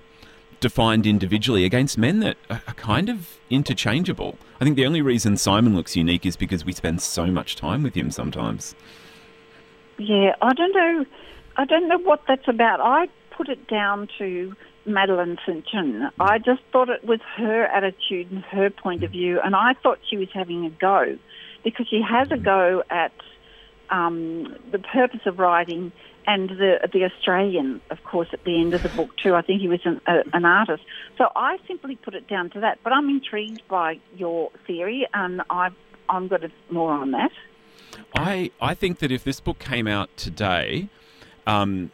defined 0.61 1.05
individually 1.05 1.65
against 1.65 1.99
men 1.99 2.21
that 2.21 2.37
are 2.49 2.61
kind 2.77 3.09
of 3.09 3.41
interchangeable. 3.51 4.39
I 4.61 4.65
think 4.65 4.77
the 4.77 4.87
only 4.87 5.03
reason 5.03 5.37
Simon 5.37 5.75
looks 5.75 5.97
unique 5.97 6.25
is 6.25 6.37
because 6.37 6.65
we 6.65 6.73
spend 6.73 7.03
so 7.03 7.27
much 7.27 7.57
time 7.57 7.83
with 7.83 7.97
him 7.97 8.13
sometimes. 8.13 8.77
Yeah, 9.99 10.37
I 10.41 10.55
don't 10.55 10.73
know. 10.73 11.07
I 11.57 11.65
don't 11.65 11.89
know 11.89 11.99
what 11.99 12.23
that's 12.29 12.47
about. 12.47 12.81
I 12.81 13.09
put 13.33 13.49
it 13.49 13.67
down 13.67 14.09
to 14.19 14.55
Madeleine 14.87 15.39
St. 15.47 15.65
John. 15.67 16.11
I 16.21 16.39
just 16.39 16.63
thought 16.73 16.89
it 16.89 17.05
was 17.05 17.21
her 17.37 17.65
attitude 17.65 18.31
and 18.31 18.43
her 18.45 18.71
point 18.71 19.03
of 19.03 19.11
view, 19.11 19.41
and 19.43 19.55
I 19.55 19.75
thought 19.75 19.99
she 20.09 20.17
was 20.17 20.29
having 20.33 20.65
a 20.67 20.71
go 20.71 21.19
because 21.63 21.89
she 21.89 22.03
has 22.03 22.31
a 22.31 22.37
go 22.37 22.83
at 22.91 23.13
um, 23.91 24.57
the 24.71 24.79
purpose 24.79 25.21
of 25.27 25.39
writing 25.39 25.93
and 26.27 26.49
the 26.49 26.89
the 26.93 27.05
Australian, 27.05 27.81
of 27.91 28.03
course, 28.05 28.29
at 28.33 28.45
the 28.45 28.61
end 28.61 28.75
of 28.75 28.83
the 28.83 28.89
book 28.91 29.17
too. 29.17 29.35
I 29.35 29.43
think 29.43 29.61
he 29.61 29.69
was 29.69 29.81
an, 29.85 30.01
a, 30.07 30.23
an 30.33 30.45
artist. 30.45 30.83
So 31.19 31.31
I 31.37 31.59
simply 31.67 31.97
put 31.97 32.15
it 32.15 32.29
down 32.29 32.51
to 32.51 32.61
that. 32.61 32.79
But 32.83 32.93
I'm 32.93 33.09
intrigued 33.09 33.63
by 33.69 34.01
your 34.17 34.51
theory, 34.67 35.07
and 35.13 35.43
I've 35.51 35.75
I'm 36.09 36.29
got 36.29 36.43
more 36.71 36.93
on 36.93 37.11
that. 37.13 37.33
I 38.15 38.51
I 38.61 38.75
think 38.75 38.99
that 39.01 39.13
if 39.13 39.25
this 39.25 39.41
book 39.41 39.59
came 39.59 39.87
out 39.87 40.17
today, 40.17 40.89
um, 41.47 41.91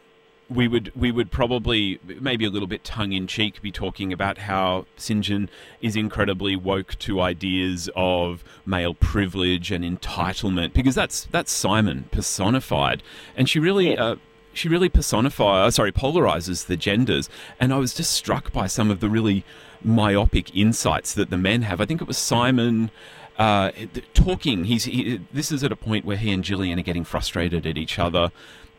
we 0.51 0.67
would 0.67 0.91
we 0.95 1.11
would 1.11 1.31
probably 1.31 1.99
maybe 2.03 2.45
a 2.45 2.49
little 2.49 2.67
bit 2.67 2.83
tongue 2.83 3.13
in 3.13 3.25
cheek 3.27 3.61
be 3.61 3.71
talking 3.71 4.11
about 4.11 4.39
how 4.39 4.85
St. 4.97 5.23
John 5.23 5.49
is 5.81 5.95
incredibly 5.95 6.55
woke 6.55 6.97
to 6.99 7.21
ideas 7.21 7.89
of 7.95 8.43
male 8.65 8.93
privilege 8.93 9.71
and 9.71 9.83
entitlement 9.83 10.73
because 10.73 10.95
that's 10.95 11.25
that's 11.25 11.51
Simon 11.51 12.09
personified, 12.11 13.01
and 13.35 13.49
she 13.49 13.59
really. 13.59 13.97
Uh, 13.97 14.17
she 14.53 14.67
really 14.67 14.89
personifies, 14.89 15.67
uh, 15.67 15.71
sorry, 15.71 15.93
polarizes 15.93 16.65
the 16.65 16.75
genders. 16.75 17.29
And 17.57 17.73
I 17.73 17.77
was 17.77 17.93
just 17.93 18.11
struck 18.11 18.51
by 18.51 18.67
some 18.67 18.91
of 18.91 18.99
the 18.99 19.07
really 19.07 19.45
myopic 19.81 20.53
insights 20.53 21.13
that 21.13 21.29
the 21.29 21.37
men 21.37 21.61
have. 21.61 21.79
I 21.79 21.85
think 21.85 22.01
it 22.01 22.07
was 22.07 22.17
Simon 22.17 22.91
uh, 23.37 23.71
talking. 24.13 24.65
He's 24.65 24.83
he, 24.83 25.21
this 25.31 25.53
is 25.53 25.63
at 25.63 25.71
a 25.71 25.77
point 25.77 26.03
where 26.03 26.17
he 26.17 26.33
and 26.33 26.43
Gillian 26.43 26.77
are 26.77 26.83
getting 26.83 27.05
frustrated 27.05 27.65
at 27.65 27.77
each 27.77 27.97
other 27.97 28.33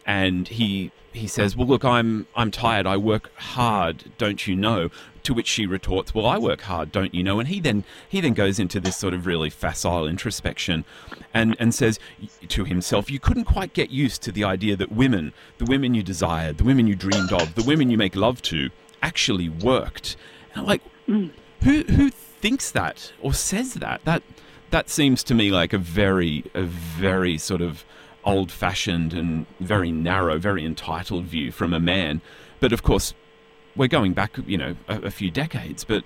and 0.06 0.48
he 0.48 0.90
he 1.12 1.26
says, 1.26 1.56
"Well, 1.56 1.66
look, 1.66 1.84
I'm 1.84 2.26
I'm 2.34 2.50
tired. 2.50 2.86
I 2.86 2.96
work 2.96 3.30
hard, 3.36 4.04
don't 4.18 4.46
you 4.46 4.56
know?" 4.56 4.90
To 5.24 5.34
which 5.34 5.46
she 5.46 5.66
retorts, 5.66 6.14
"Well, 6.14 6.26
I 6.26 6.38
work 6.38 6.62
hard, 6.62 6.90
don't 6.90 7.14
you 7.14 7.22
know?" 7.22 7.38
And 7.38 7.48
he 7.48 7.60
then 7.60 7.84
he 8.08 8.20
then 8.20 8.32
goes 8.32 8.58
into 8.58 8.80
this 8.80 8.96
sort 8.96 9.14
of 9.14 9.26
really 9.26 9.50
facile 9.50 10.06
introspection, 10.06 10.84
and 11.32 11.56
and 11.58 11.74
says 11.74 11.98
to 12.48 12.64
himself, 12.64 13.10
"You 13.10 13.20
couldn't 13.20 13.44
quite 13.44 13.74
get 13.74 13.90
used 13.90 14.22
to 14.22 14.32
the 14.32 14.44
idea 14.44 14.76
that 14.76 14.90
women, 14.90 15.32
the 15.58 15.66
women 15.66 15.94
you 15.94 16.02
desired, 16.02 16.58
the 16.58 16.64
women 16.64 16.86
you 16.86 16.94
dreamed 16.94 17.32
of, 17.32 17.54
the 17.54 17.62
women 17.62 17.90
you 17.90 17.98
make 17.98 18.16
love 18.16 18.42
to, 18.42 18.70
actually 19.02 19.48
worked." 19.48 20.16
And 20.52 20.62
I'm 20.62 20.66
like, 20.66 20.82
mm. 21.08 21.30
who 21.62 21.82
who 21.84 22.10
thinks 22.10 22.70
that 22.70 23.12
or 23.20 23.32
says 23.34 23.74
that? 23.74 24.04
That 24.04 24.22
that 24.70 24.88
seems 24.88 25.22
to 25.24 25.34
me 25.34 25.50
like 25.50 25.72
a 25.72 25.78
very 25.78 26.44
a 26.54 26.62
very 26.62 27.38
sort 27.38 27.60
of 27.60 27.84
old 28.24 28.50
fashioned 28.50 29.12
and 29.14 29.46
very 29.60 29.90
narrow, 29.90 30.38
very 30.38 30.64
entitled 30.64 31.24
view 31.24 31.50
from 31.52 31.72
a 31.72 31.80
man. 31.80 32.20
But 32.60 32.72
of 32.72 32.82
course, 32.82 33.14
we're 33.76 33.88
going 33.88 34.12
back, 34.12 34.36
you 34.46 34.58
know, 34.58 34.76
a, 34.88 35.02
a 35.02 35.10
few 35.10 35.30
decades. 35.30 35.84
But 35.84 36.04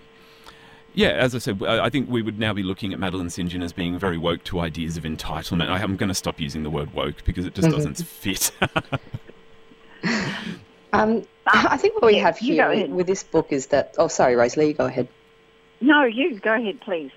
yeah, 0.94 1.08
as 1.08 1.34
I 1.34 1.38
said, 1.38 1.62
I 1.62 1.90
think 1.90 2.08
we 2.08 2.22
would 2.22 2.38
now 2.38 2.54
be 2.54 2.62
looking 2.62 2.92
at 2.92 2.98
Madeleine 2.98 3.28
St. 3.28 3.50
John 3.50 3.62
as 3.62 3.72
being 3.72 3.98
very 3.98 4.16
woke 4.16 4.44
to 4.44 4.60
ideas 4.60 4.96
of 4.96 5.04
entitlement. 5.04 5.68
I, 5.68 5.82
am 5.82 5.96
going 5.96 6.08
to 6.08 6.14
stop 6.14 6.40
using 6.40 6.62
the 6.62 6.70
word 6.70 6.94
woke 6.94 7.24
because 7.24 7.44
it 7.44 7.54
just 7.54 7.68
doesn't 7.68 7.98
fit. 7.98 8.50
um, 10.92 11.22
I 11.46 11.76
think 11.76 11.94
what 11.94 12.06
we 12.06 12.16
have 12.16 12.38
here 12.38 12.88
with 12.88 13.06
this 13.06 13.22
book 13.22 13.48
is 13.50 13.66
that. 13.66 13.94
Oh, 13.98 14.08
sorry, 14.08 14.36
Rosalie, 14.36 14.68
you 14.68 14.74
go 14.74 14.86
ahead. 14.86 15.08
No, 15.82 16.04
you 16.04 16.38
go 16.40 16.54
ahead, 16.54 16.80
please. 16.80 17.12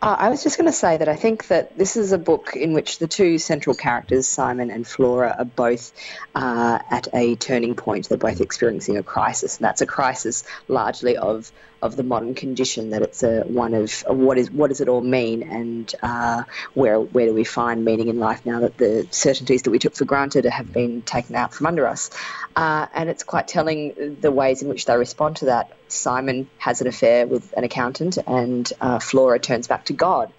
Uh, 0.00 0.16
I 0.18 0.28
was 0.28 0.42
just 0.42 0.58
going 0.58 0.66
to 0.66 0.72
say 0.72 0.96
that 0.96 1.08
I 1.08 1.16
think 1.16 1.48
that 1.48 1.78
this 1.78 1.96
is 1.96 2.12
a 2.12 2.18
book 2.18 2.56
in 2.56 2.72
which 2.74 2.98
the 2.98 3.08
two 3.08 3.38
central 3.38 3.74
characters, 3.74 4.28
Simon 4.28 4.70
and 4.70 4.86
Flora, 4.86 5.34
are 5.38 5.44
both 5.44 5.92
uh, 6.34 6.78
at 6.90 7.08
a 7.12 7.36
turning 7.36 7.74
point. 7.74 8.08
They're 8.08 8.18
both 8.18 8.40
experiencing 8.40 8.96
a 8.96 9.02
crisis, 9.02 9.56
and 9.56 9.64
that's 9.64 9.80
a 9.80 9.86
crisis 9.86 10.44
largely 10.68 11.16
of 11.16 11.50
of 11.84 11.96
the 11.96 12.02
modern 12.02 12.34
condition. 12.34 12.90
That 12.90 13.02
it's 13.02 13.22
a 13.22 13.42
one 13.42 13.74
of, 13.74 13.92
what 14.08 14.38
is 14.38 14.50
what 14.50 14.68
does 14.68 14.80
it 14.80 14.88
all 14.88 15.02
mean, 15.02 15.42
and 15.42 15.94
uh, 16.02 16.44
where 16.72 16.98
where 16.98 17.26
do 17.26 17.34
we 17.34 17.44
find 17.44 17.84
meaning 17.84 18.08
in 18.08 18.18
life 18.18 18.44
now 18.44 18.60
that 18.60 18.78
the 18.78 19.06
certainties 19.10 19.62
that 19.62 19.70
we 19.70 19.78
took 19.78 19.94
for 19.94 20.06
granted 20.06 20.46
have 20.46 20.72
been 20.72 21.02
taken 21.02 21.36
out 21.36 21.54
from 21.54 21.66
under 21.66 21.86
us. 21.86 22.10
Uh, 22.56 22.86
and 22.94 23.10
it's 23.10 23.22
quite 23.22 23.46
telling 23.46 24.16
the 24.20 24.32
ways 24.32 24.62
in 24.62 24.68
which 24.68 24.86
they 24.86 24.96
respond 24.96 25.36
to 25.36 25.44
that. 25.46 25.76
Simon 25.88 26.48
has 26.58 26.80
an 26.80 26.86
affair 26.86 27.26
with 27.26 27.52
an 27.56 27.64
accountant, 27.64 28.16
and 28.26 28.72
uh, 28.80 28.98
Flora 28.98 29.38
turns 29.38 29.68
back 29.68 29.84
to 29.84 29.92
God. 29.92 30.32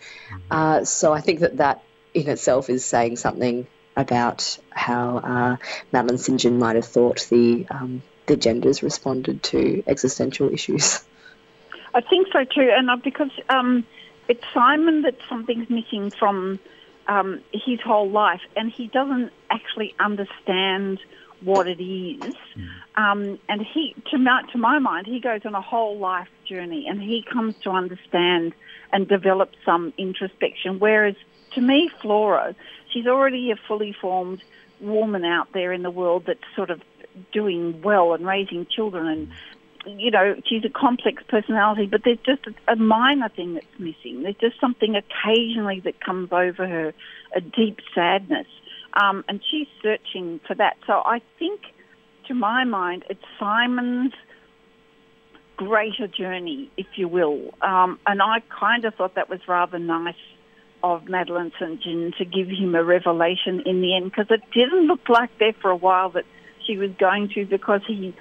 Uh, 0.49 0.83
so 0.83 1.13
I 1.13 1.21
think 1.21 1.41
that 1.41 1.57
that 1.57 1.83
in 2.13 2.27
itself 2.27 2.69
is 2.69 2.83
saying 2.83 3.17
something 3.17 3.67
about 3.95 4.57
how 4.71 5.17
uh, 5.17 5.57
Madeleine 5.91 6.17
St. 6.17 6.39
John 6.39 6.57
might 6.57 6.75
have 6.75 6.85
thought 6.85 7.27
the 7.29 7.67
um, 7.69 8.01
the 8.25 8.35
genders 8.35 8.81
responded 8.81 9.43
to 9.43 9.83
existential 9.85 10.51
issues. 10.51 11.03
I 11.95 12.01
think 12.01 12.27
so 12.31 12.43
too, 12.43 12.69
and 12.77 12.89
uh, 12.89 12.97
because 12.97 13.31
um, 13.47 13.85
it's 14.27 14.43
Simon 14.53 15.03
that 15.03 15.15
something's 15.29 15.69
missing 15.69 16.11
from 16.11 16.59
um, 17.07 17.41
his 17.53 17.79
whole 17.79 18.09
life, 18.09 18.41
and 18.55 18.69
he 18.69 18.87
doesn't 18.87 19.31
actually 19.49 19.95
understand 19.97 20.99
what 21.41 21.67
it 21.67 21.81
is. 21.81 22.35
Mm. 22.55 22.69
Um, 22.95 23.39
and 23.47 23.61
he, 23.61 23.95
to 24.11 24.17
my, 24.17 24.43
to 24.51 24.57
my 24.57 24.79
mind, 24.79 25.07
he 25.07 25.21
goes 25.21 25.45
on 25.45 25.55
a 25.55 25.61
whole 25.61 25.97
life 25.97 26.27
journey, 26.45 26.85
and 26.87 27.01
he 27.01 27.23
comes 27.23 27.55
to 27.63 27.71
understand 27.71 28.53
and 28.91 29.07
develop 29.07 29.51
some 29.63 29.93
introspection. 29.97 30.79
Whereas 30.79 31.15
to 31.53 31.61
me, 31.61 31.89
Flora, 32.01 32.55
she's 32.91 33.07
already 33.07 33.51
a 33.51 33.55
fully 33.55 33.93
formed 33.93 34.43
woman 34.81 35.23
out 35.23 35.53
there 35.53 35.71
in 35.71 35.81
the 35.81 35.89
world 35.89 36.23
that's 36.27 36.43
sort 36.55 36.69
of 36.69 36.81
doing 37.31 37.81
well 37.81 38.13
and 38.13 38.27
raising 38.27 38.65
children 38.65 39.07
and 39.07 39.31
you 39.85 40.11
know, 40.11 40.35
she's 40.45 40.63
a 40.65 40.69
complex 40.69 41.23
personality, 41.27 41.85
but 41.85 42.01
there's 42.03 42.19
just 42.25 42.41
a, 42.67 42.75
minor 42.75 43.29
thing 43.29 43.53
that's 43.55 43.79
missing. 43.79 44.23
There's 44.23 44.35
just 44.37 44.59
something 44.59 44.95
occasionally 44.95 45.81
that 45.81 45.99
comes 45.99 46.29
over 46.31 46.67
her, 46.67 46.93
a 47.35 47.41
deep 47.41 47.79
sadness. 47.93 48.47
Um, 48.93 49.23
and 49.27 49.41
she's 49.49 49.67
searching 49.81 50.39
for 50.47 50.55
that. 50.55 50.77
So 50.87 50.93
I 50.93 51.21
think, 51.37 51.61
to 52.27 52.33
my 52.33 52.63
mind, 52.63 53.03
it's 53.09 53.23
Simon's 53.39 54.13
greater 55.57 56.07
journey, 56.07 56.71
if 56.77 56.87
you 56.95 57.07
will. 57.07 57.53
Um, 57.61 57.99
and 58.05 58.21
I 58.21 58.41
kind 58.49 58.85
of 58.85 58.95
thought 58.95 59.15
that 59.15 59.29
was 59.29 59.39
rather 59.47 59.79
nice 59.79 60.15
of 60.83 61.07
Madeleine 61.07 61.51
St. 61.59 61.81
John 61.81 62.13
to 62.17 62.25
give 62.25 62.47
him 62.47 62.75
a 62.75 62.83
revelation 62.83 63.61
in 63.65 63.81
the 63.81 63.95
end, 63.95 64.11
because 64.11 64.27
it 64.29 64.41
didn't 64.53 64.87
look 64.87 65.09
like 65.09 65.31
there 65.39 65.53
for 65.61 65.71
a 65.71 65.75
while 65.75 66.09
that 66.11 66.25
she 66.65 66.77
was 66.77 66.91
going 66.99 67.29
to, 67.35 67.45
because 67.45 67.81
he 67.87 68.15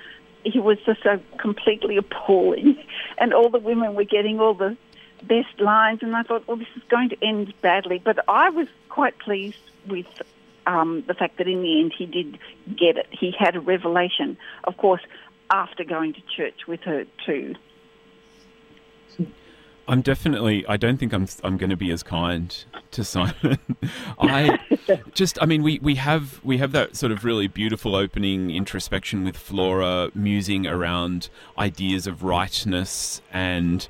he 0.44 0.60
was 0.60 0.78
just 0.86 1.02
so 1.02 1.20
completely 1.38 1.96
appalling, 1.96 2.76
and 3.18 3.32
all 3.32 3.50
the 3.50 3.58
women 3.58 3.94
were 3.94 4.04
getting 4.04 4.40
all 4.40 4.54
the 4.54 4.76
best 5.22 5.58
lines, 5.58 6.00
and 6.02 6.14
I 6.14 6.22
thought, 6.22 6.46
well, 6.46 6.56
this 6.56 6.68
is 6.76 6.82
going 6.88 7.08
to 7.10 7.16
end 7.24 7.52
badly. 7.62 8.00
But 8.02 8.18
I 8.28 8.50
was 8.50 8.68
quite 8.88 9.18
pleased 9.18 9.58
with 9.88 10.06
um, 10.66 11.04
the 11.06 11.14
fact 11.14 11.38
that 11.38 11.48
in 11.48 11.62
the 11.62 11.80
end 11.80 11.92
he 11.96 12.06
did 12.06 12.38
get 12.76 12.96
it. 12.96 13.06
He 13.10 13.34
had 13.38 13.56
a 13.56 13.60
revelation, 13.60 14.36
of 14.64 14.76
course, 14.76 15.02
after 15.50 15.84
going 15.84 16.14
to 16.14 16.22
church 16.36 16.66
with 16.66 16.80
her 16.80 17.04
too. 17.26 17.54
I'm 19.86 20.00
definitely. 20.00 20.66
I 20.66 20.76
don't 20.76 20.96
think 20.96 21.12
I'm. 21.12 21.28
I'm 21.42 21.56
going 21.56 21.70
to 21.70 21.76
be 21.76 21.90
as 21.90 22.02
kind 22.02 22.64
to 22.92 23.04
Simon. 23.04 23.58
I 24.18 24.58
just. 25.14 25.38
I 25.42 25.46
mean, 25.46 25.62
we, 25.62 25.78
we 25.80 25.96
have 25.96 26.40
we 26.42 26.58
have 26.58 26.72
that 26.72 26.96
sort 26.96 27.12
of 27.12 27.24
really 27.24 27.48
beautiful 27.48 27.94
opening 27.94 28.50
introspection 28.50 29.24
with 29.24 29.36
Flora 29.36 30.10
musing 30.14 30.66
around 30.66 31.28
ideas 31.58 32.06
of 32.06 32.22
rightness 32.22 33.20
and. 33.32 33.88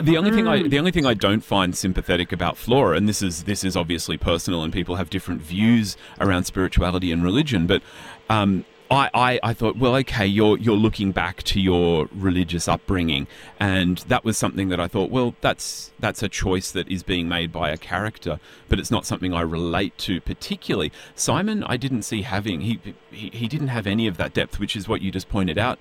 The 0.00 0.16
only 0.16 0.30
thing 0.30 0.48
I 0.48 0.62
the 0.66 0.78
only 0.78 0.90
thing 0.90 1.04
I 1.04 1.12
don't 1.12 1.44
find 1.44 1.76
sympathetic 1.76 2.32
about 2.32 2.56
Flora, 2.56 2.96
and 2.96 3.06
this 3.06 3.20
is 3.20 3.44
this 3.44 3.62
is 3.62 3.76
obviously 3.76 4.16
personal, 4.16 4.62
and 4.62 4.72
people 4.72 4.96
have 4.96 5.10
different 5.10 5.42
views 5.42 5.98
around 6.18 6.44
spirituality 6.44 7.12
and 7.12 7.22
religion, 7.22 7.66
but 7.66 7.82
um, 8.30 8.64
I, 8.92 9.10
I, 9.14 9.40
I 9.42 9.54
thought, 9.54 9.76
well, 9.76 9.96
okay, 9.96 10.26
you're 10.26 10.58
you're 10.58 10.76
looking 10.76 11.12
back 11.12 11.42
to 11.44 11.60
your 11.60 12.08
religious 12.14 12.68
upbringing, 12.68 13.26
and 13.58 13.98
that 14.08 14.22
was 14.22 14.36
something 14.36 14.68
that 14.68 14.78
I 14.78 14.86
thought, 14.86 15.10
well, 15.10 15.34
that's 15.40 15.92
that's 15.98 16.22
a 16.22 16.28
choice 16.28 16.70
that 16.72 16.88
is 16.88 17.02
being 17.02 17.26
made 17.26 17.50
by 17.50 17.70
a 17.70 17.78
character, 17.78 18.38
but 18.68 18.78
it's 18.78 18.90
not 18.90 19.06
something 19.06 19.32
I 19.32 19.40
relate 19.40 19.96
to 19.98 20.20
particularly. 20.20 20.92
Simon, 21.14 21.64
I 21.64 21.78
didn't 21.78 22.02
see 22.02 22.22
having 22.22 22.60
he 22.60 22.80
he, 23.10 23.30
he 23.30 23.48
didn't 23.48 23.68
have 23.68 23.86
any 23.86 24.06
of 24.06 24.18
that 24.18 24.34
depth, 24.34 24.60
which 24.60 24.76
is 24.76 24.86
what 24.86 25.00
you 25.00 25.10
just 25.10 25.30
pointed 25.30 25.56
out. 25.56 25.78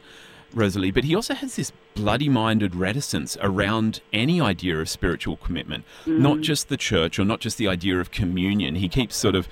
Rosalie, 0.53 0.91
but 0.91 1.06
he 1.06 1.15
also 1.15 1.34
has 1.34 1.56
this 1.56 1.72
bloody 1.96 2.27
minded 2.27 2.75
reticence 2.75 3.38
around 3.41 4.01
any 4.12 4.41
idea 4.41 4.80
of 4.82 4.89
spiritual 4.89 5.38
commitment, 5.38 5.86
mm. 6.06 6.20
not 6.20 6.41
just 6.41 6.68
the 6.68 6.75
church 6.75 7.18
or 7.18 7.24
not 7.24 7.39
just 7.39 7.58
the 7.58 7.70
idea 7.70 8.00
of 8.01 8.12
communion. 8.12 8.75
He 8.75 8.89
keeps 8.89 9.15
sort 9.15 9.36
of 9.36 9.48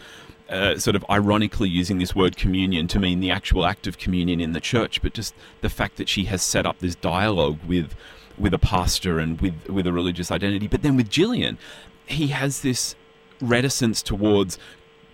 uh, 0.49 0.77
sort 0.77 0.95
of 0.95 1.05
ironically 1.09 1.69
using 1.69 1.99
this 1.99 2.15
word 2.15 2.35
communion 2.35 2.87
to 2.87 2.99
mean 2.99 3.19
the 3.19 3.29
actual 3.29 3.65
act 3.65 3.87
of 3.87 3.97
communion 3.97 4.41
in 4.41 4.53
the 4.53 4.59
church, 4.59 5.01
but 5.01 5.13
just 5.13 5.35
the 5.61 5.69
fact 5.69 5.97
that 5.97 6.09
she 6.09 6.25
has 6.25 6.41
set 6.41 6.65
up 6.65 6.79
this 6.79 6.95
dialogue 6.95 7.59
with 7.67 7.95
with 8.37 8.53
a 8.53 8.59
pastor 8.59 9.19
and 9.19 9.41
with 9.41 9.69
with 9.69 9.85
a 9.85 9.93
religious 9.93 10.31
identity. 10.31 10.67
But 10.67 10.81
then 10.81 10.95
with 10.95 11.09
Gillian, 11.09 11.57
he 12.07 12.27
has 12.27 12.61
this 12.61 12.95
reticence 13.41 14.01
towards 14.01 14.57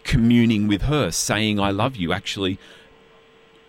communing 0.04 0.68
with 0.68 0.84
her, 0.84 1.12
saying 1.12 1.60
"I 1.60 1.72
love 1.72 1.96
you," 1.96 2.14
actually 2.14 2.58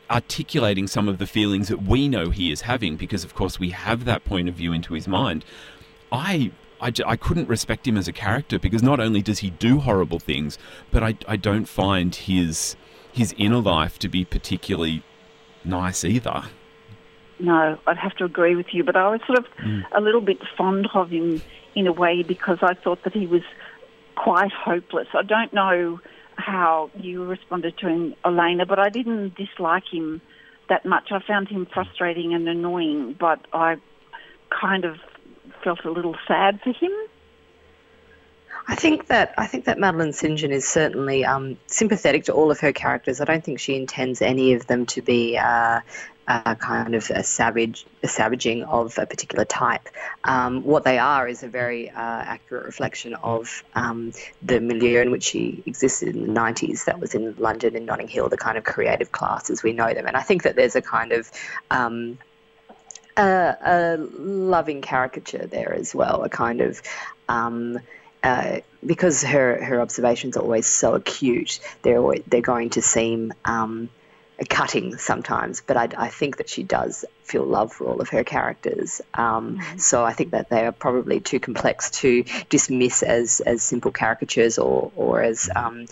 articulating 0.08 0.87
some 0.87 1.08
of 1.08 1.18
the 1.18 1.26
feelings 1.26 1.66
that 1.66 1.82
we 1.82 2.06
know 2.06 2.30
he 2.30 2.52
is 2.52 2.61
having, 2.61 2.96
because 2.96 3.25
of 3.25 3.35
course 3.35 3.58
we 3.58 3.70
have 3.70 4.04
that 4.04 4.25
point 4.25 4.49
of 4.49 4.54
view 4.54 4.73
into 4.73 4.94
his 4.94 5.08
mind. 5.08 5.44
I 6.12 6.52
I, 6.80 6.92
I 7.06 7.16
couldn't 7.16 7.49
respect 7.49 7.87
him 7.87 7.97
as 7.97 8.09
a 8.09 8.12
character 8.12 8.59
because 8.59 8.83
not 8.83 9.00
only 9.00 9.23
does 9.23 9.40
he 9.40 9.50
do 9.50 9.80
horrible 9.80 10.18
things, 10.18 10.59
but 10.90 11.02
I, 11.02 11.16
I 11.26 11.37
don't 11.37 11.66
find 11.66 12.14
his 12.14 12.76
his 13.12 13.35
inner 13.38 13.61
life 13.61 13.99
to 13.99 14.09
be 14.09 14.26
particularly 14.26 15.02
nice 15.64 16.04
either. 16.04 16.45
No, 17.38 17.78
I'd 17.87 17.97
have 17.97 18.14
to 18.16 18.25
agree 18.25 18.54
with 18.54 18.66
you, 18.73 18.85
but 18.85 18.95
I 18.95 19.09
was 19.09 19.21
sort 19.26 19.38
of 19.38 19.47
mm. 19.59 19.85
a 19.92 20.00
little 20.00 20.21
bit 20.21 20.38
fond 20.56 20.88
of 20.95 21.11
him 21.11 21.40
in 21.75 21.87
a 21.87 21.92
way 21.92 22.23
because 22.23 22.59
I 22.62 22.75
thought 22.75 23.04
that 23.04 23.14
he 23.14 23.26
was 23.26 23.42
quite 24.16 24.52
hopeless. 24.52 25.09
I 25.14 25.23
don't 25.23 25.52
know 25.52 26.00
how 26.37 26.90
you 26.99 27.25
responded 27.25 27.78
to 27.78 27.88
him, 27.88 28.14
Elena, 28.25 28.66
but 28.66 28.78
I 28.78 28.88
didn't 28.90 29.35
dislike 29.35 29.85
him 29.90 30.21
that 30.68 30.85
much. 30.85 31.09
I 31.11 31.21
found 31.21 31.49
him 31.49 31.66
frustrating 31.73 32.35
and 32.35 32.49
annoying, 32.49 33.16
but 33.18 33.40
I 33.52 33.76
kind 34.50 34.85
of 34.85 34.97
felt 35.66 35.85
a 35.85 35.90
little 35.90 36.14
sad 36.28 36.61
for 36.62 36.70
him. 36.70 36.92
I 38.68 38.76
think 38.76 39.08
that 39.08 39.35
I 39.37 39.49
think 39.49 39.64
that 39.64 39.80
Madeleine 39.80 40.12
St. 40.12 40.38
John 40.38 40.52
is 40.52 40.64
certainly 40.64 41.25
um, 41.25 41.56
sympathetic 41.66 42.25
to 42.26 42.32
all 42.32 42.52
of 42.52 42.61
her 42.61 42.73
characters. 42.73 43.20
I 43.20 43.25
don't 43.25 43.42
think 43.42 43.58
she 43.58 43.75
intends 43.75 44.23
any 44.23 44.52
of 44.52 44.68
them 44.68 44.87
to 44.87 45.02
be 45.02 45.37
uh, 45.37 45.80
a 46.28 46.54
kind 46.54 46.94
of 46.94 47.11
a 47.11 47.25
savage, 47.25 47.85
a 48.04 48.06
savaging 48.06 48.62
of 48.62 48.96
a 48.96 49.06
particular 49.06 49.44
type. 49.44 49.88
Um, 50.23 50.62
what 50.62 50.85
they 50.85 50.99
are 50.99 51.26
is 51.26 51.42
a 51.42 51.49
very 51.49 51.90
uh, 51.90 52.23
accurate 52.35 52.64
reflection 52.64 53.14
of 53.14 53.64
um, 53.75 54.12
the 54.42 54.61
milieu 54.61 55.00
in 55.00 55.11
which 55.11 55.25
she 55.25 55.64
existed 55.66 56.14
in 56.14 56.32
the 56.32 56.40
90s. 56.40 56.85
That 56.85 57.00
was 57.00 57.12
in 57.16 57.35
London 57.38 57.75
and 57.75 57.87
Notting 57.87 58.08
Hill, 58.08 58.28
the 58.28 58.37
kind 58.37 58.56
of 58.56 58.62
creative 58.62 59.11
class 59.11 59.50
as 59.50 59.64
we 59.64 59.73
know 59.73 59.92
them. 59.92 60.06
And 60.06 60.16
I 60.16 60.23
think 60.23 60.44
that 60.44 60.54
there's 60.54 60.76
a 60.76 60.82
kind 60.82 61.11
of 61.11 61.28
um, 61.73 62.18
a, 63.16 63.56
a 63.61 63.96
loving 64.18 64.82
caricature 64.82 65.46
there 65.46 65.73
as 65.73 65.94
well, 65.94 66.23
a 66.23 66.28
kind 66.28 66.61
of. 66.61 66.82
Um, 67.28 67.78
uh, 68.23 68.61
because 68.85 69.23
her, 69.23 69.62
her 69.62 69.80
observations 69.80 70.37
are 70.37 70.40
always 70.40 70.66
so 70.66 70.94
acute, 70.94 71.61
they're 71.82 71.99
always, 71.99 72.23
they're 72.26 72.40
going 72.40 72.70
to 72.70 72.82
seem 72.82 73.32
um, 73.44 73.88
cutting 74.49 74.96
sometimes. 74.96 75.62
But 75.66 75.76
I, 75.76 75.88
I, 75.96 76.08
think 76.08 76.37
that 76.38 76.49
she 76.49 76.62
does 76.62 77.04
feel 77.23 77.44
love 77.44 77.73
for 77.73 77.87
all 77.87 78.00
of 78.00 78.08
her 78.11 78.25
characters. 78.25 79.00
Um, 79.14 79.58
mm-hmm. 79.58 79.78
So 79.78 80.04
I 80.04 80.12
think 80.12 80.32
that 80.32 80.50
they 80.50 80.66
are 80.66 80.73
probably 80.73 81.20
too 81.20 81.40
complex 81.40 81.90
to 82.02 82.25
dismiss 82.49 83.02
as 83.02 83.40
as 83.40 83.62
simple 83.62 83.90
caricatures 83.90 84.58
or 84.58 84.92
or 84.96 85.23
as 85.23 85.49
um, 85.54 85.87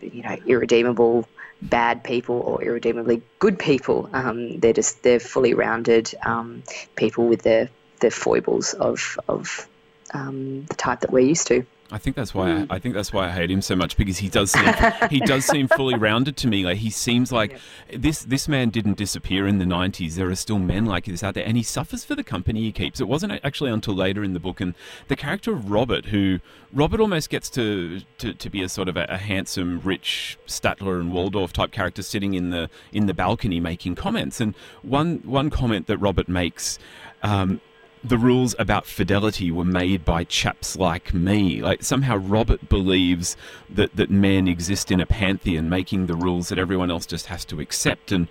you 0.00 0.22
know 0.22 0.36
irredeemable 0.46 1.26
bad 1.62 2.02
people 2.02 2.40
or 2.40 2.62
irredeemably 2.62 3.22
good 3.38 3.58
people. 3.58 4.10
Um, 4.12 4.58
they're 4.58 4.72
just 4.72 5.02
they're 5.02 5.20
fully 5.20 5.54
rounded 5.54 6.14
um, 6.22 6.62
people 6.96 7.28
with 7.28 7.42
their 7.42 7.70
their 8.00 8.10
foibles 8.10 8.74
of 8.74 9.18
of 9.28 9.68
um, 10.12 10.64
the 10.66 10.74
type 10.74 11.00
that 11.00 11.12
we're 11.12 11.20
used 11.20 11.46
to. 11.48 11.64
I 11.92 11.98
think 11.98 12.16
that's 12.16 12.32
why 12.32 12.50
I, 12.50 12.66
I, 12.70 12.78
think 12.78 12.94
that's 12.94 13.12
why 13.12 13.26
I 13.26 13.30
hate 13.30 13.50
him 13.50 13.60
so 13.60 13.76
much 13.76 13.98
because 13.98 14.16
he 14.16 14.30
does 14.30 14.50
seem 14.50 14.64
he 15.10 15.20
does 15.20 15.44
seem 15.44 15.68
fully 15.68 15.94
rounded 15.94 16.38
to 16.38 16.48
me. 16.48 16.64
Like 16.64 16.78
he 16.78 16.88
seems 16.88 17.30
like 17.30 17.52
yeah. 17.52 17.98
this 17.98 18.22
this 18.22 18.48
man 18.48 18.70
didn't 18.70 18.96
disappear 18.96 19.46
in 19.46 19.58
the 19.58 19.66
nineties. 19.66 20.16
There 20.16 20.30
are 20.30 20.34
still 20.34 20.58
men 20.58 20.86
like 20.86 21.04
this 21.04 21.22
out 21.22 21.34
there, 21.34 21.44
and 21.44 21.54
he 21.54 21.62
suffers 21.62 22.02
for 22.02 22.14
the 22.14 22.24
company 22.24 22.62
he 22.62 22.72
keeps. 22.72 22.98
It 22.98 23.08
wasn't 23.08 23.38
actually 23.44 23.70
until 23.70 23.94
later 23.94 24.24
in 24.24 24.32
the 24.32 24.40
book, 24.40 24.58
and 24.58 24.74
the 25.08 25.16
character 25.16 25.52
of 25.52 25.70
Robert, 25.70 26.06
who 26.06 26.40
Robert 26.72 26.98
almost 26.98 27.28
gets 27.28 27.50
to 27.50 28.00
to, 28.16 28.32
to 28.32 28.48
be 28.48 28.62
a 28.62 28.70
sort 28.70 28.88
of 28.88 28.96
a, 28.96 29.04
a 29.10 29.18
handsome, 29.18 29.80
rich 29.84 30.38
Statler 30.46 30.98
and 30.98 31.12
Waldorf 31.12 31.52
type 31.52 31.72
character 31.72 32.02
sitting 32.02 32.32
in 32.32 32.48
the 32.48 32.70
in 32.92 33.04
the 33.04 33.14
balcony 33.14 33.60
making 33.60 33.96
comments. 33.96 34.40
And 34.40 34.54
one 34.80 35.16
one 35.24 35.50
comment 35.50 35.88
that 35.88 35.98
Robert 35.98 36.28
makes. 36.28 36.78
Um, 37.22 37.60
the 38.04 38.18
rules 38.18 38.54
about 38.58 38.86
fidelity 38.86 39.50
were 39.50 39.64
made 39.64 40.04
by 40.04 40.24
chaps 40.24 40.76
like 40.76 41.14
me. 41.14 41.62
Like 41.62 41.82
somehow 41.82 42.16
Robert 42.16 42.68
believes 42.68 43.36
that, 43.70 43.94
that 43.96 44.10
men 44.10 44.48
exist 44.48 44.90
in 44.90 45.00
a 45.00 45.06
pantheon 45.06 45.68
making 45.68 46.06
the 46.06 46.16
rules 46.16 46.48
that 46.48 46.58
everyone 46.58 46.90
else 46.90 47.06
just 47.06 47.26
has 47.26 47.44
to 47.46 47.60
accept. 47.60 48.10
And 48.10 48.26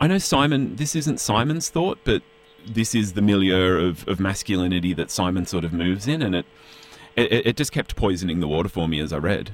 I 0.00 0.06
know 0.06 0.18
Simon, 0.18 0.76
this 0.76 0.94
isn't 0.94 1.18
Simon's 1.18 1.68
thought, 1.68 1.98
but 2.04 2.22
this 2.66 2.94
is 2.94 3.14
the 3.14 3.22
milieu 3.22 3.88
of, 3.88 4.06
of 4.06 4.20
masculinity 4.20 4.94
that 4.94 5.10
Simon 5.10 5.46
sort 5.46 5.64
of 5.64 5.72
moves 5.72 6.06
in, 6.06 6.22
and 6.22 6.34
it, 6.34 6.46
it, 7.16 7.46
it 7.46 7.56
just 7.56 7.72
kept 7.72 7.96
poisoning 7.96 8.40
the 8.40 8.48
water 8.48 8.68
for 8.68 8.86
me 8.86 9.00
as 9.00 9.12
I 9.12 9.18
read. 9.18 9.52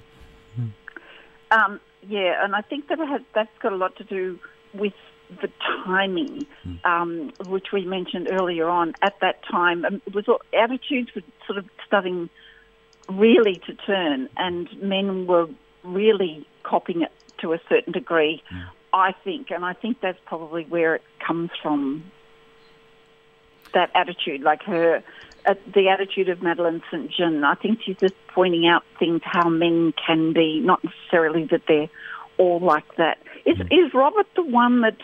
Um, 1.51 1.81
yeah, 2.07 2.45
and 2.45 2.55
I 2.55 2.61
think 2.63 2.89
that 2.89 2.99
has, 2.99 3.23
that's 3.35 3.57
got 3.61 3.73
a 3.73 3.77
lot 3.77 3.97
to 3.97 4.05
do 4.05 4.39
with 4.75 4.93
the 5.41 5.51
timing, 5.85 6.47
mm. 6.67 6.85
um, 6.85 7.33
which 7.47 7.67
we 7.73 7.85
mentioned 7.85 8.29
earlier 8.31 8.69
on, 8.69 8.95
at 9.03 9.15
that 9.21 9.43
time, 9.45 9.85
um, 9.85 10.03
was 10.13 10.25
attitudes 10.53 11.11
were 11.15 11.23
sort 11.47 11.59
of 11.59 11.67
starting 11.87 12.29
really 13.09 13.57
to 13.67 13.75
turn, 13.75 14.29
and 14.37 14.69
men 14.83 15.27
were 15.27 15.49
really 15.85 16.47
copying 16.63 17.03
it 17.03 17.13
to 17.39 17.53
a 17.53 17.61
certain 17.69 17.93
degree. 17.93 18.43
Mm. 18.53 18.67
I 18.93 19.13
think, 19.25 19.51
and 19.51 19.65
I 19.65 19.75
think 19.75 20.01
that's 20.01 20.19
probably 20.25 20.65
where 20.65 20.95
it 20.95 21.03
comes 21.25 21.51
from. 21.63 22.11
That 23.75 23.91
attitude, 23.95 24.41
like 24.41 24.63
her, 24.63 25.03
uh, 25.45 25.55
the 25.75 25.89
attitude 25.89 26.29
of 26.29 26.43
Madeleine 26.43 26.83
St. 26.91 27.11
John. 27.11 27.45
I 27.45 27.55
think 27.55 27.81
she's 27.85 27.97
just 27.97 28.15
pointing 28.29 28.67
out 28.67 28.85
things 28.99 29.21
how 29.25 29.49
men 29.49 29.93
can 30.07 30.33
be, 30.33 30.61
not 30.61 30.83
necessarily 30.83 31.45
that 31.51 31.63
they're 31.69 31.91
all 32.39 32.61
like 32.61 32.97
that. 32.97 33.19
Is 33.45 33.59
mm. 33.59 33.87
is 33.87 33.93
Robert 33.93 34.27
the 34.35 34.45
one 34.45 34.81
that 34.81 34.97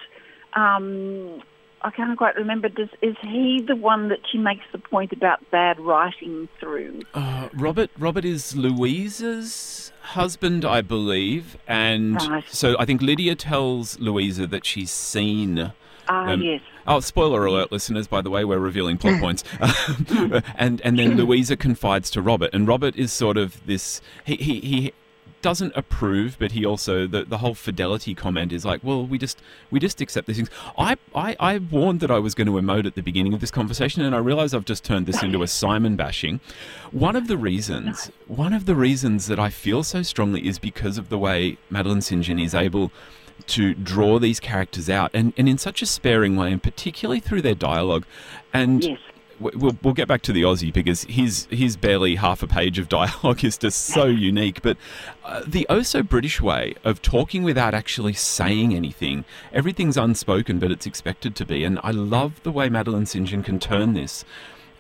um, 0.55 1.43
I 1.83 1.91
can't 1.91 2.17
quite 2.17 2.37
remember. 2.37 2.69
Does, 2.69 2.89
is 3.01 3.17
he 3.23 3.63
the 3.67 3.77
one 3.77 4.09
that 4.09 4.21
she 4.31 4.39
makes 4.39 4.65
the 4.73 4.79
point 4.79 5.13
about 5.13 5.51
bad 5.51 5.81
writing 5.81 6.49
through? 6.61 7.03
Uh, 7.15 7.49
Robert. 7.55 7.91
Robert 7.99 8.25
is 8.25 8.57
Louisa's 8.57 9.93
husband, 10.03 10.65
I 10.65 10.81
believe, 10.81 11.57
and 11.67 12.17
right. 12.29 12.45
so 12.49 12.77
I 12.79 12.85
think 12.85 13.03
Lydia 13.03 13.35
tells 13.35 13.99
Louisa 13.99 14.47
that 14.47 14.65
she's 14.65 14.91
seen. 14.91 15.73
Ah, 16.09 16.29
um, 16.29 16.43
yes. 16.43 16.61
Oh, 16.87 17.01
spoiler 17.01 17.47
alert, 17.47 17.71
listeners! 17.71 18.07
By 18.07 18.23
the 18.23 18.31
way, 18.31 18.45
we're 18.45 18.59
revealing 18.59 18.99
plot 18.99 19.21
points. 19.21 19.45
and 20.57 20.81
and 20.81 20.99
then 20.99 21.17
Louisa 21.17 21.57
confides 21.57 22.11
to 22.11 22.23
Robert, 22.23 22.51
and 22.53 22.67
Robert 22.67 22.97
is 22.97 23.13
sort 23.13 23.37
of 23.37 23.65
this. 23.67 24.01
He 24.25 24.37
he 24.37 24.61
he 24.61 24.93
doesn't 25.43 25.73
approve, 25.77 26.37
but 26.39 26.53
he 26.53 26.65
also 26.65 27.07
the, 27.07 27.25
the 27.25 27.39
whole 27.39 27.55
fidelity 27.55 28.15
comment 28.15 28.53
is 28.53 28.65
like, 28.65 28.83
well, 28.83 29.07
we 29.07 29.19
just 29.19 29.43
we 29.71 29.79
just 29.79 30.01
accept 30.01 30.27
these 30.27 30.37
things. 30.37 30.51
I, 30.79 30.97
I 31.15 31.37
I 31.39 31.59
warned 31.59 32.01
that 32.01 32.11
I 32.11 32.19
was 32.19 32.35
going 32.35 32.47
to 32.47 32.53
emote 32.53 32.87
at 32.87 32.95
the 32.95 33.03
beginning 33.03 33.35
of 33.35 33.41
this 33.41 33.51
conversation, 33.51 34.03
and 34.03 34.15
I 34.15 34.19
realize 34.19 34.55
I've 34.55 34.65
just 34.65 34.85
turned 34.85 35.07
this 35.07 35.23
into 35.23 35.43
a 35.43 35.49
Simon 35.49 35.97
bashing. 35.97 36.41
One 36.91 37.17
of 37.17 37.29
the 37.29 37.37
reasons, 37.37 38.11
one 38.27 38.53
of 38.53 38.67
the 38.67 38.75
reasons 38.75 39.27
that 39.27 39.39
I 39.39 39.51
feel 39.51 39.83
so 39.83 40.03
strongly 40.03 40.47
is 40.47 40.59
because 40.59 40.97
of 40.99 41.09
the 41.09 41.19
way 41.19 41.59
Madeleine 41.71 42.01
St. 42.01 42.23
John 42.23 42.39
is 42.39 42.55
able 42.55 42.93
to 43.47 43.75
draw 43.75 44.19
these 44.21 44.39
characters 44.39 44.89
out 44.89 45.11
and, 45.13 45.33
and 45.37 45.49
in 45.49 45.59
such 45.59 45.83
a 45.83 45.87
sparing 45.87 46.37
way 46.37 46.53
and 46.53 46.63
particularly 46.63 47.19
through 47.19 47.43
their 47.43 47.57
dialogue 47.57 48.05
and 48.53 48.85
yes 48.85 48.99
we'll, 49.43 49.77
we'll 49.83 49.95
get 49.95 50.09
back 50.09 50.23
to 50.23 50.33
the 50.33 50.43
Aussie 50.43 50.73
because 50.73 51.05
his 51.05 51.47
his 51.51 51.77
barely 51.77 52.17
half 52.17 52.43
a 52.43 52.47
page 52.47 52.79
of 52.79 52.89
dialogue 53.01 53.45
is 53.45 53.59
just 53.59 53.87
so 53.87 54.07
unique. 54.07 54.63
But 54.63 54.77
uh, 55.25 55.43
the 55.47 55.67
oh 55.69 55.83
so 55.83 56.03
British 56.03 56.41
way 56.41 56.75
of 56.85 57.03
talking 57.03 57.43
without 57.43 57.75
actually 57.75 58.15
saying 58.15 58.75
anything, 58.75 59.25
everything's 59.53 59.97
unspoken, 59.97 60.59
but 60.59 60.71
it's 60.71 60.87
expected 60.87 61.35
to 61.37 61.45
be. 61.45 61.65
And 61.65 61.79
I 61.83 61.91
love 61.91 62.43
the 62.43 62.53
way 62.53 62.69
Madeleine 62.69 63.07
St. 63.07 63.27
John 63.27 63.43
can 63.43 63.59
turn 63.59 63.95
this 63.95 64.25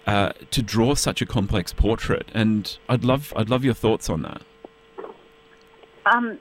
uh, 0.06 0.32
to 0.50 0.62
draw 0.62 0.94
such 0.94 1.22
a 1.22 1.26
complex 1.26 1.72
portrait. 1.72 2.28
And 2.34 2.76
I'd 2.88 3.04
love 3.04 3.32
I'd 3.36 3.50
love 3.50 3.64
your 3.64 3.74
thoughts 3.74 4.08
on 4.08 4.22
that. 4.22 4.42
Um, 6.06 6.38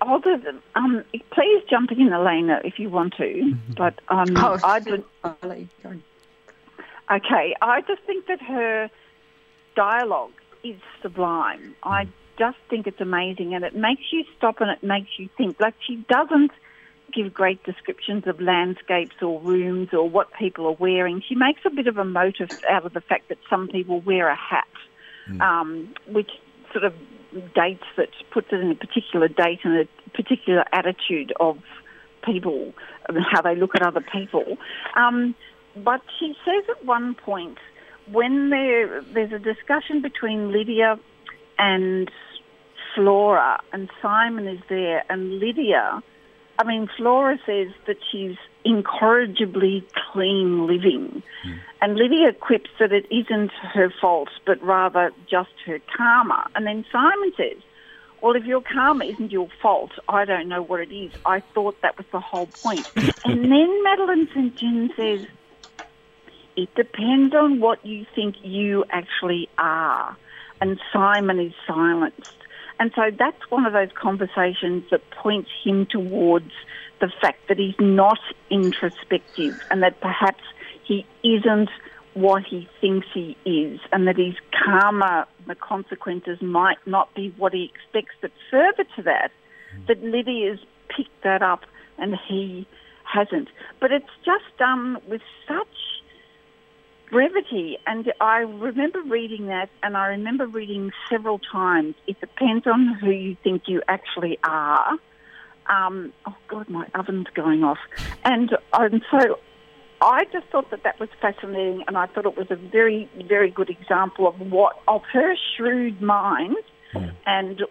other 0.00 0.38
than, 0.38 0.60
um, 0.74 1.04
please 1.30 1.62
jump 1.68 1.92
in, 1.92 2.12
Elena, 2.12 2.60
if 2.64 2.78
you 2.78 2.88
want 2.88 3.14
to. 3.14 3.24
Mm-hmm. 3.24 3.72
But 3.74 4.00
um, 4.08 4.36
Oh, 4.36 4.58
I 4.64 4.80
did, 4.80 5.04
I'll 5.22 5.36
let 5.42 5.60
you 5.60 5.68
go. 5.82 5.94
Okay, 7.10 7.54
I 7.60 7.80
just 7.82 8.02
think 8.06 8.26
that 8.26 8.40
her 8.42 8.90
dialogue 9.76 10.32
is 10.62 10.76
sublime. 11.02 11.74
I 11.82 12.08
just 12.38 12.58
think 12.68 12.86
it's 12.86 13.00
amazing, 13.00 13.54
and 13.54 13.64
it 13.64 13.74
makes 13.74 14.02
you 14.12 14.24
stop 14.36 14.60
and 14.60 14.70
it 14.70 14.82
makes 14.82 15.10
you 15.18 15.28
think. 15.36 15.60
Like 15.60 15.74
she 15.86 16.04
doesn't 16.08 16.52
give 17.12 17.34
great 17.34 17.62
descriptions 17.64 18.26
of 18.26 18.40
landscapes 18.40 19.16
or 19.20 19.40
rooms 19.40 19.88
or 19.92 20.08
what 20.08 20.28
people 20.38 20.66
are 20.66 20.76
wearing. 20.78 21.22
She 21.28 21.34
makes 21.34 21.60
a 21.66 21.70
bit 21.70 21.86
of 21.86 21.98
a 21.98 22.04
motive 22.04 22.50
out 22.68 22.86
of 22.86 22.92
the 22.92 23.00
fact 23.00 23.28
that 23.28 23.38
some 23.48 23.68
people 23.68 24.00
wear 24.00 24.28
a 24.28 24.36
hat, 24.36 24.68
um, 25.40 25.92
which 26.06 26.30
sort 26.72 26.84
of 26.84 26.94
dates 27.54 27.84
that 27.96 28.08
puts 28.32 28.48
it 28.52 28.60
in 28.60 28.70
a 28.70 28.74
particular 28.74 29.28
date 29.28 29.60
and 29.64 29.76
a 29.76 30.10
particular 30.16 30.64
attitude 30.72 31.32
of 31.40 31.58
people 32.24 32.72
and 33.08 33.18
how 33.30 33.40
they 33.42 33.56
look 33.56 33.74
at 33.74 33.82
other 33.82 34.04
people. 34.12 34.56
Um, 34.96 35.34
but 35.76 36.00
she 36.18 36.34
says 36.44 36.64
at 36.68 36.84
one 36.84 37.14
point 37.14 37.58
when 38.10 38.50
there 38.50 39.02
there's 39.02 39.32
a 39.32 39.38
discussion 39.38 40.02
between 40.02 40.52
Lydia 40.52 40.98
and 41.58 42.10
Flora 42.94 43.60
and 43.72 43.90
Simon 44.02 44.46
is 44.46 44.60
there 44.68 45.04
and 45.08 45.38
Lydia 45.38 46.02
I 46.58 46.64
mean 46.64 46.88
Flora 46.96 47.38
says 47.46 47.68
that 47.86 47.96
she's 48.10 48.36
incorrigibly 48.64 49.86
clean 50.12 50.66
living 50.66 51.22
hmm. 51.42 51.52
and 51.80 51.96
Lydia 51.96 52.32
quips 52.32 52.70
that 52.78 52.92
it 52.92 53.06
isn't 53.10 53.52
her 53.52 53.92
fault 54.00 54.30
but 54.46 54.62
rather 54.62 55.12
just 55.30 55.50
her 55.66 55.80
karma 55.96 56.48
and 56.54 56.66
then 56.66 56.84
Simon 56.92 57.32
says 57.36 57.62
well, 58.22 58.36
if 58.36 58.44
your 58.44 58.60
karma 58.60 59.06
isn't 59.06 59.32
your 59.32 59.48
fault, 59.62 59.92
I 60.08 60.24
don't 60.24 60.48
know 60.48 60.62
what 60.62 60.80
it 60.80 60.94
is. 60.94 61.10
I 61.24 61.40
thought 61.40 61.80
that 61.80 61.96
was 61.96 62.06
the 62.12 62.20
whole 62.20 62.46
point. 62.46 62.90
and 63.24 63.50
then 63.50 63.82
Madeleine 63.82 64.28
St. 64.34 64.54
John 64.56 64.90
says, 64.94 65.26
it 66.62 66.74
depends 66.74 67.34
on 67.34 67.60
what 67.60 67.84
you 67.84 68.04
think 68.14 68.36
you 68.42 68.84
actually 68.90 69.48
are. 69.58 70.16
And 70.60 70.78
Simon 70.92 71.40
is 71.40 71.54
silenced. 71.66 72.34
And 72.78 72.92
so 72.94 73.10
that's 73.18 73.50
one 73.50 73.66
of 73.66 73.72
those 73.72 73.90
conversations 73.94 74.84
that 74.90 75.08
points 75.10 75.50
him 75.64 75.86
towards 75.86 76.52
the 77.00 77.10
fact 77.20 77.48
that 77.48 77.58
he's 77.58 77.74
not 77.78 78.18
introspective 78.50 79.58
and 79.70 79.82
that 79.82 80.00
perhaps 80.00 80.42
he 80.84 81.06
isn't 81.22 81.70
what 82.14 82.42
he 82.42 82.68
thinks 82.80 83.06
he 83.14 83.36
is 83.44 83.80
and 83.92 84.06
that 84.06 84.16
his 84.16 84.34
karma, 84.64 85.26
the 85.46 85.54
consequences 85.54 86.42
might 86.42 86.78
not 86.86 87.14
be 87.14 87.32
what 87.38 87.54
he 87.54 87.72
expects. 87.74 88.14
But 88.20 88.32
further 88.50 88.84
to 88.96 89.02
that, 89.02 89.30
hmm. 89.74 89.86
that 89.86 90.02
Lydia's 90.02 90.58
picked 90.94 91.22
that 91.22 91.42
up 91.42 91.64
and 91.98 92.16
he 92.28 92.66
hasn't. 93.04 93.48
But 93.80 93.92
it's 93.92 94.10
just 94.24 94.44
done 94.58 94.98
with 95.08 95.22
such 95.46 95.99
brevity. 97.10 97.78
And 97.86 98.12
I 98.20 98.38
remember 98.38 99.02
reading 99.02 99.46
that, 99.46 99.68
and 99.82 99.96
I 99.96 100.06
remember 100.08 100.46
reading 100.46 100.92
several 101.08 101.38
times. 101.38 101.94
It 102.06 102.20
depends 102.20 102.66
on 102.66 102.98
who 103.00 103.10
you 103.10 103.36
think 103.42 103.62
you 103.66 103.82
actually 103.88 104.38
are. 104.44 104.92
Um, 105.68 106.12
oh 106.26 106.36
God, 106.48 106.68
my 106.68 106.86
oven's 106.94 107.28
going 107.34 107.62
off, 107.62 107.78
and 108.24 108.50
and 108.72 109.02
so 109.10 109.38
I 110.00 110.24
just 110.32 110.46
thought 110.50 110.70
that 110.70 110.82
that 110.82 110.98
was 110.98 111.08
fascinating, 111.20 111.84
and 111.86 111.96
I 111.96 112.06
thought 112.06 112.26
it 112.26 112.36
was 112.36 112.48
a 112.50 112.56
very 112.56 113.08
very 113.28 113.50
good 113.50 113.70
example 113.70 114.26
of 114.26 114.40
what 114.40 114.80
of 114.88 115.02
her 115.12 115.34
shrewd 115.56 116.00
mind 116.00 116.56
and 117.26 117.62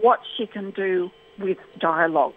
what 0.00 0.20
she 0.36 0.46
can 0.46 0.70
do 0.72 1.10
with 1.38 1.58
dialogue. 1.78 2.34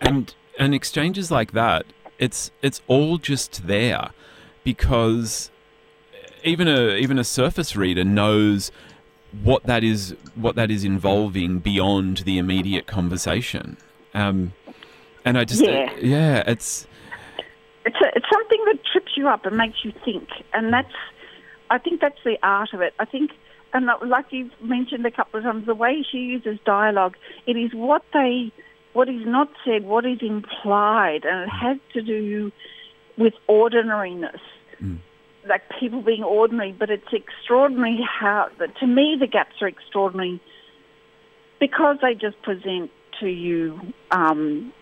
And 0.00 0.32
and 0.56 0.72
exchanges 0.72 1.32
like 1.32 1.50
that, 1.52 1.86
it's 2.18 2.52
it's 2.62 2.80
all 2.86 3.18
just 3.18 3.66
there 3.66 4.10
because 4.64 5.50
even 6.42 6.68
a 6.68 6.94
even 6.94 7.18
a 7.18 7.24
surface 7.24 7.76
reader 7.76 8.04
knows 8.04 8.72
what 9.42 9.64
that 9.64 9.84
is 9.84 10.14
what 10.34 10.56
that 10.56 10.70
is 10.70 10.84
involving 10.84 11.58
beyond 11.58 12.18
the 12.18 12.38
immediate 12.38 12.86
conversation. 12.86 13.76
Um, 14.14 14.52
and 15.24 15.38
I 15.38 15.44
just 15.44 15.62
Yeah. 15.62 15.92
yeah, 16.00 16.42
it's 16.46 16.86
It's 17.84 17.96
a, 17.96 18.08
it's 18.16 18.26
something 18.32 18.64
that 18.66 18.78
trips 18.92 19.12
you 19.16 19.28
up 19.28 19.44
and 19.44 19.56
makes 19.56 19.84
you 19.84 19.92
think, 20.04 20.28
and 20.52 20.72
that's 20.72 20.94
I 21.70 21.78
think 21.78 22.00
that's 22.00 22.22
the 22.24 22.38
art 22.42 22.72
of 22.72 22.80
it. 22.80 22.94
I 22.98 23.04
think, 23.04 23.32
and 23.72 23.88
like 24.06 24.26
you've 24.30 24.52
mentioned 24.60 25.04
a 25.06 25.10
couple 25.10 25.38
of 25.38 25.44
times, 25.44 25.66
the 25.66 25.74
way 25.74 26.04
she 26.10 26.18
uses 26.18 26.58
dialogue, 26.64 27.16
it 27.46 27.56
is 27.56 27.72
what 27.74 28.02
they, 28.12 28.52
what 28.92 29.08
is 29.08 29.26
not 29.26 29.48
said, 29.64 29.84
what 29.84 30.04
is 30.06 30.18
implied, 30.20 31.24
and 31.24 31.42
it 31.42 31.48
has 31.48 31.78
to 31.94 32.02
do 32.02 32.52
with 33.16 33.34
ordinariness. 33.48 34.40
Like 35.46 35.62
people 35.78 36.00
being 36.00 36.24
ordinary, 36.24 36.72
but 36.72 36.88
it's 36.90 37.12
extraordinary 37.12 38.00
how, 38.02 38.48
to 38.80 38.86
me, 38.86 39.16
the 39.18 39.26
gaps 39.26 39.56
are 39.60 39.68
extraordinary 39.68 40.40
because 41.60 41.98
they 42.00 42.14
just 42.14 42.40
present 42.42 42.90
to 43.20 43.28
you 43.28 43.78
um, 44.10 44.72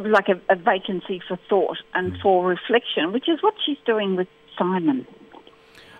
like 0.00 0.28
a, 0.28 0.40
a 0.52 0.56
vacancy 0.56 1.20
for 1.26 1.38
thought 1.48 1.78
and 1.94 2.16
for 2.22 2.46
reflection, 2.46 3.12
which 3.12 3.28
is 3.28 3.42
what 3.42 3.54
she's 3.64 3.78
doing 3.84 4.16
with 4.16 4.28
Simon. 4.58 5.06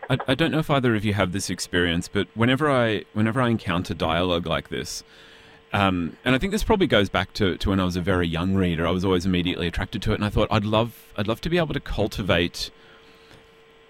I, 0.09 0.19
I 0.29 0.35
don't 0.35 0.51
know 0.51 0.59
if 0.59 0.71
either 0.71 0.95
of 0.95 1.05
you 1.05 1.15
have 1.15 1.33
this 1.33 1.51
experience, 1.51 2.09
but 2.09 2.29
whenever 2.35 2.71
I 2.71 3.05
whenever 3.13 3.41
I 3.41 3.49
encounter 3.49 3.95
dialogue 3.95 4.47
like 4.47 4.69
this, 4.69 5.03
um, 5.73 6.17
and 6.25 6.35
I 6.35 6.39
think 6.39 6.53
this 6.53 6.63
probably 6.63 6.87
goes 6.87 7.09
back 7.09 7.33
to, 7.35 7.57
to 7.59 7.71
when 7.71 7.81
I 7.81 7.85
was 7.85 7.97
a 7.97 8.01
very 8.01 8.29
young 8.29 8.55
reader, 8.55 8.87
I 8.87 8.91
was 8.91 9.05
always 9.05 9.27
immediately 9.27 9.67
attracted 9.67 10.03
to 10.03 10.13
it, 10.13 10.15
and 10.17 10.25
I 10.25 10.31
thought 10.31 10.49
I'd 10.51 10.65
love 10.65 11.13
I'd 11.17 11.27
love 11.27 11.41
to 11.43 11.51
be 11.51 11.59
able 11.59 11.75
to 11.75 11.81
cultivate 11.81 12.71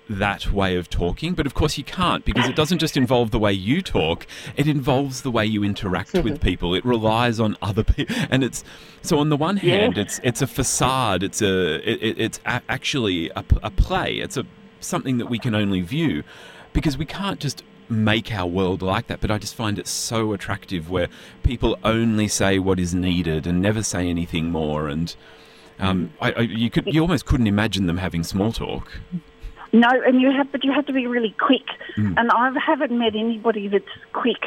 that 0.08 0.52
way 0.52 0.76
of 0.76 0.88
talking, 0.88 1.34
but 1.34 1.46
of 1.46 1.54
course 1.54 1.76
you 1.76 1.84
can't 1.84 2.24
because 2.24 2.46
it 2.48 2.54
doesn't 2.54 2.78
just 2.78 2.96
involve 2.96 3.30
the 3.32 3.38
way 3.38 3.52
you 3.52 3.82
talk; 3.82 4.26
it 4.56 4.66
involves 4.68 5.22
the 5.22 5.30
way 5.30 5.44
you 5.44 5.64
interact 5.64 6.12
with 6.12 6.40
people. 6.48 6.74
It 6.74 6.84
relies 6.84 7.40
on 7.40 7.56
other 7.60 7.82
people, 7.82 8.14
and 8.30 8.44
it's 8.44 8.62
so 9.02 9.18
on 9.18 9.28
the 9.30 9.36
one 9.36 9.56
hand, 9.56 9.98
it's 9.98 10.20
it's 10.22 10.42
a 10.42 10.46
facade. 10.46 11.22
It's 11.22 11.42
a 11.42 11.76
it, 11.88 12.02
it- 12.02 12.18
it's 12.20 12.40
a, 12.46 12.62
actually 12.68 13.30
a, 13.30 13.44
a 13.62 13.70
play. 13.70 14.16
It's 14.18 14.36
a 14.36 14.44
something 14.80 15.18
that 15.18 15.26
we 15.26 15.38
can 15.38 15.54
only 15.54 15.80
view 15.80 16.22
because 16.72 16.96
we 16.96 17.04
can't 17.06 17.40
just 17.40 17.64
make 17.88 18.32
our 18.32 18.46
world 18.46 18.82
like 18.82 19.06
that. 19.08 19.20
But 19.20 19.30
I 19.30 19.38
just 19.38 19.54
find 19.54 19.78
it 19.78 19.86
so 19.88 20.32
attractive 20.32 20.88
where 20.90 21.08
people 21.42 21.78
only 21.82 22.28
say 22.28 22.58
what 22.58 22.78
is 22.78 22.94
needed 22.94 23.46
and 23.46 23.60
never 23.60 23.82
say 23.82 24.08
anything 24.08 24.50
more. 24.50 24.88
And 24.88 25.14
um, 25.80 26.12
I, 26.20 26.32
I, 26.32 26.40
you 26.40 26.70
could 26.70 26.86
you 26.92 27.00
almost 27.00 27.26
couldn't 27.26 27.46
imagine 27.48 27.86
them 27.86 27.96
having 27.98 28.22
small 28.22 28.52
talk. 28.52 29.00
No, 29.72 29.88
and 30.07 30.20
you 30.20 30.31
have, 30.31 30.50
but 30.52 30.64
you 30.64 30.72
have 30.72 30.87
to 30.87 30.92
be 30.92 31.07
really 31.07 31.35
quick. 31.38 31.66
And 32.16 32.31
I 32.31 32.50
haven't 32.64 32.96
met 32.96 33.14
anybody 33.14 33.68
that's 33.68 33.85
quick 34.12 34.42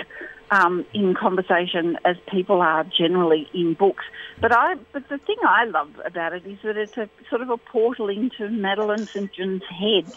um, 0.51 0.85
in 0.93 1.13
conversation 1.13 1.97
as 2.05 2.15
people 2.31 2.61
are 2.61 2.83
generally 2.97 3.47
in 3.53 3.73
books. 3.73 4.03
But 4.41 4.51
I, 4.51 4.75
but 4.93 5.07
the 5.09 5.17
thing 5.19 5.35
I 5.47 5.65
love 5.65 5.91
about 6.05 6.33
it 6.33 6.45
is 6.45 6.57
that 6.63 6.77
it's 6.77 6.97
a 6.97 7.09
sort 7.29 7.41
of 7.41 7.49
a 7.49 7.57
portal 7.57 8.09
into 8.09 8.49
Madeleine 8.49 9.07
St 9.13 9.31
John's 9.33 9.63
head 9.69 10.11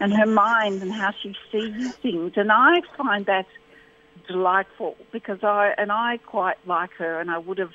and 0.00 0.12
her 0.12 0.26
mind 0.26 0.82
and 0.82 0.92
how 0.92 1.12
she 1.22 1.34
sees 1.50 1.92
things. 2.02 2.32
And 2.36 2.52
I 2.52 2.82
find 2.96 3.26
that 3.26 3.46
delightful 4.28 4.96
because 5.10 5.42
I 5.42 5.74
and 5.76 5.90
I 5.90 6.18
quite 6.18 6.58
like 6.66 6.92
her, 6.98 7.20
and 7.20 7.30
I 7.30 7.38
would 7.38 7.58
have 7.58 7.72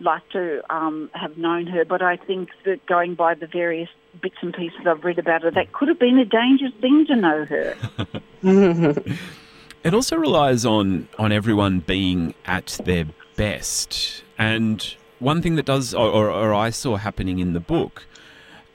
liked 0.00 0.32
to 0.32 0.62
um, 0.74 1.10
have 1.14 1.36
known 1.36 1.66
her. 1.66 1.84
But 1.84 2.02
I 2.02 2.16
think 2.16 2.50
that 2.64 2.84
going 2.86 3.14
by 3.14 3.34
the 3.34 3.46
various 3.46 3.88
bits 4.20 4.36
and 4.40 4.52
pieces 4.52 4.80
I've 4.86 5.04
read 5.04 5.18
about 5.18 5.42
her, 5.42 5.50
that 5.50 5.72
could 5.72 5.88
have 5.88 5.98
been 5.98 6.18
a 6.18 6.24
dangerous 6.24 6.72
thing 6.80 7.06
to 7.06 7.16
know 7.16 7.44
her. 7.44 8.94
It 9.82 9.94
also 9.94 10.16
relies 10.16 10.66
on 10.66 11.08
on 11.18 11.32
everyone 11.32 11.80
being 11.80 12.34
at 12.44 12.78
their 12.84 13.06
best. 13.36 14.22
And 14.36 14.94
one 15.18 15.40
thing 15.40 15.56
that 15.56 15.64
does, 15.64 15.94
or, 15.94 16.08
or, 16.08 16.30
or 16.30 16.54
I 16.54 16.70
saw 16.70 16.96
happening 16.96 17.38
in 17.38 17.54
the 17.54 17.60
book, 17.60 18.04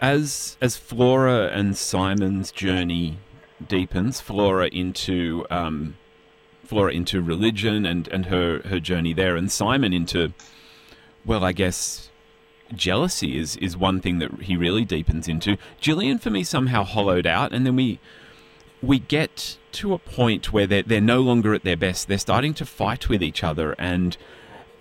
as 0.01 0.57
as 0.61 0.77
Flora 0.77 1.49
and 1.49 1.77
Simon's 1.77 2.51
journey 2.51 3.19
deepens, 3.67 4.19
Flora 4.19 4.67
into 4.67 5.45
um, 5.51 5.95
Flora 6.63 6.91
into 6.91 7.21
religion 7.21 7.85
and 7.85 8.07
and 8.07 8.25
her 8.25 8.61
her 8.65 8.79
journey 8.79 9.13
there, 9.13 9.35
and 9.35 9.51
Simon 9.51 9.93
into, 9.93 10.33
well, 11.25 11.43
I 11.43 11.51
guess 11.51 12.09
jealousy 12.73 13.37
is 13.37 13.55
is 13.57 13.77
one 13.77 14.01
thing 14.01 14.19
that 14.19 14.41
he 14.41 14.57
really 14.57 14.85
deepens 14.85 15.27
into. 15.27 15.57
Gillian 15.79 16.19
for 16.19 16.29
me 16.29 16.43
somehow 16.43 16.83
hollowed 16.83 17.27
out, 17.27 17.53
and 17.53 17.65
then 17.65 17.75
we 17.75 17.99
we 18.81 18.99
get 18.99 19.57
to 19.73 19.93
a 19.93 19.97
point 19.97 20.53
where 20.53 20.67
they're, 20.67 20.83
they're 20.83 21.01
no 21.01 21.21
longer 21.21 21.53
at 21.53 21.63
their 21.63 21.77
best. 21.77 22.07
They're 22.07 22.17
starting 22.17 22.53
to 22.55 22.65
fight 22.65 23.09
with 23.09 23.23
each 23.23 23.43
other, 23.43 23.75
and 23.77 24.15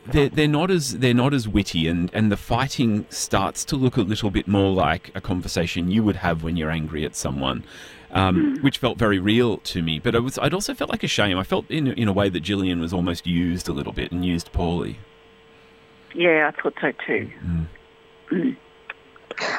they're, 0.06 0.28
they're 0.28 0.48
not 0.48 0.70
as 0.70 0.98
they're 0.98 1.14
not 1.14 1.34
as 1.34 1.48
witty, 1.48 1.88
and, 1.88 2.10
and 2.12 2.30
the 2.30 2.36
fighting 2.36 3.06
starts 3.10 3.64
to 3.66 3.76
look 3.76 3.96
a 3.96 4.02
little 4.02 4.30
bit 4.30 4.46
more 4.46 4.72
like 4.72 5.10
a 5.14 5.20
conversation 5.20 5.90
you 5.90 6.02
would 6.02 6.16
have 6.16 6.42
when 6.42 6.56
you're 6.56 6.70
angry 6.70 7.04
at 7.04 7.16
someone, 7.16 7.64
um, 8.10 8.58
which 8.60 8.78
felt 8.78 8.98
very 8.98 9.18
real 9.18 9.58
to 9.58 9.82
me. 9.82 9.98
But 9.98 10.14
it 10.14 10.20
was 10.20 10.38
I'd 10.38 10.54
also 10.54 10.74
felt 10.74 10.90
like 10.90 11.02
a 11.02 11.08
shame. 11.08 11.38
I 11.38 11.44
felt 11.44 11.70
in 11.70 11.88
in 11.88 12.08
a 12.08 12.12
way 12.12 12.28
that 12.28 12.40
Gillian 12.40 12.80
was 12.80 12.92
almost 12.92 13.26
used 13.26 13.68
a 13.68 13.72
little 13.72 13.92
bit 13.92 14.12
and 14.12 14.24
used 14.24 14.52
poorly. 14.52 14.98
Yeah, 16.14 16.50
I 16.52 16.62
thought 16.62 16.74
so 16.80 16.92
too. 17.06 17.30
Mm. 17.44 17.66
Mm. 18.30 18.56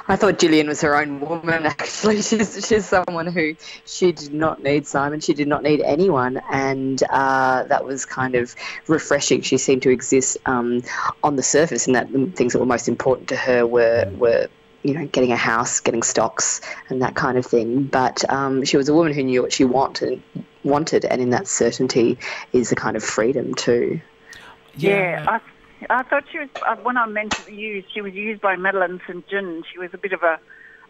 I 0.07 0.15
thought 0.15 0.39
Gillian 0.39 0.67
was 0.67 0.81
her 0.81 0.95
own 0.95 1.19
woman. 1.19 1.65
Actually, 1.65 2.21
she's 2.21 2.65
she's 2.67 2.85
someone 2.85 3.27
who 3.27 3.55
she 3.85 4.11
did 4.11 4.33
not 4.33 4.63
need 4.63 4.87
Simon. 4.87 5.19
She 5.19 5.33
did 5.33 5.47
not 5.47 5.63
need 5.63 5.81
anyone, 5.81 6.41
and 6.51 7.01
uh, 7.09 7.63
that 7.63 7.85
was 7.85 8.05
kind 8.05 8.35
of 8.35 8.55
refreshing. 8.87 9.41
She 9.41 9.57
seemed 9.57 9.81
to 9.83 9.89
exist 9.89 10.37
um, 10.45 10.81
on 11.23 11.35
the 11.35 11.43
surface, 11.43 11.87
and 11.87 11.95
that 11.95 12.11
the 12.11 12.27
things 12.27 12.53
that 12.53 12.59
were 12.59 12.65
most 12.65 12.87
important 12.87 13.29
to 13.29 13.35
her 13.35 13.65
were 13.67 14.09
were 14.17 14.47
you 14.83 14.93
know 14.93 15.07
getting 15.07 15.31
a 15.31 15.37
house, 15.37 15.79
getting 15.79 16.03
stocks, 16.03 16.61
and 16.89 17.01
that 17.01 17.15
kind 17.15 17.37
of 17.37 17.45
thing. 17.45 17.83
But 17.83 18.27
um, 18.31 18.63
she 18.63 18.77
was 18.77 18.87
a 18.89 18.93
woman 18.93 19.13
who 19.13 19.23
knew 19.23 19.41
what 19.41 19.51
she 19.51 19.65
wanted, 19.65 20.21
wanted, 20.63 21.05
and 21.05 21.21
in 21.21 21.31
that 21.31 21.47
certainty 21.47 22.17
is 22.53 22.71
a 22.71 22.75
kind 22.75 22.95
of 22.95 23.03
freedom 23.03 23.53
too. 23.55 23.99
Yeah, 24.77 25.23
yeah 25.23 25.25
I 25.27 25.39
I 25.89 26.03
thought 26.03 26.23
she 26.31 26.39
was, 26.39 26.49
uh, 26.65 26.75
when 26.77 26.97
I 26.97 27.05
meant 27.05 27.33
to 27.33 27.53
use, 27.53 27.83
she 27.93 28.01
was 28.01 28.13
used 28.13 28.41
by 28.41 28.55
Madeleine 28.55 29.01
St. 29.07 29.27
John. 29.27 29.63
She 29.71 29.77
was 29.77 29.93
a 29.93 29.97
bit 29.97 30.13
of 30.13 30.23
a 30.23 30.39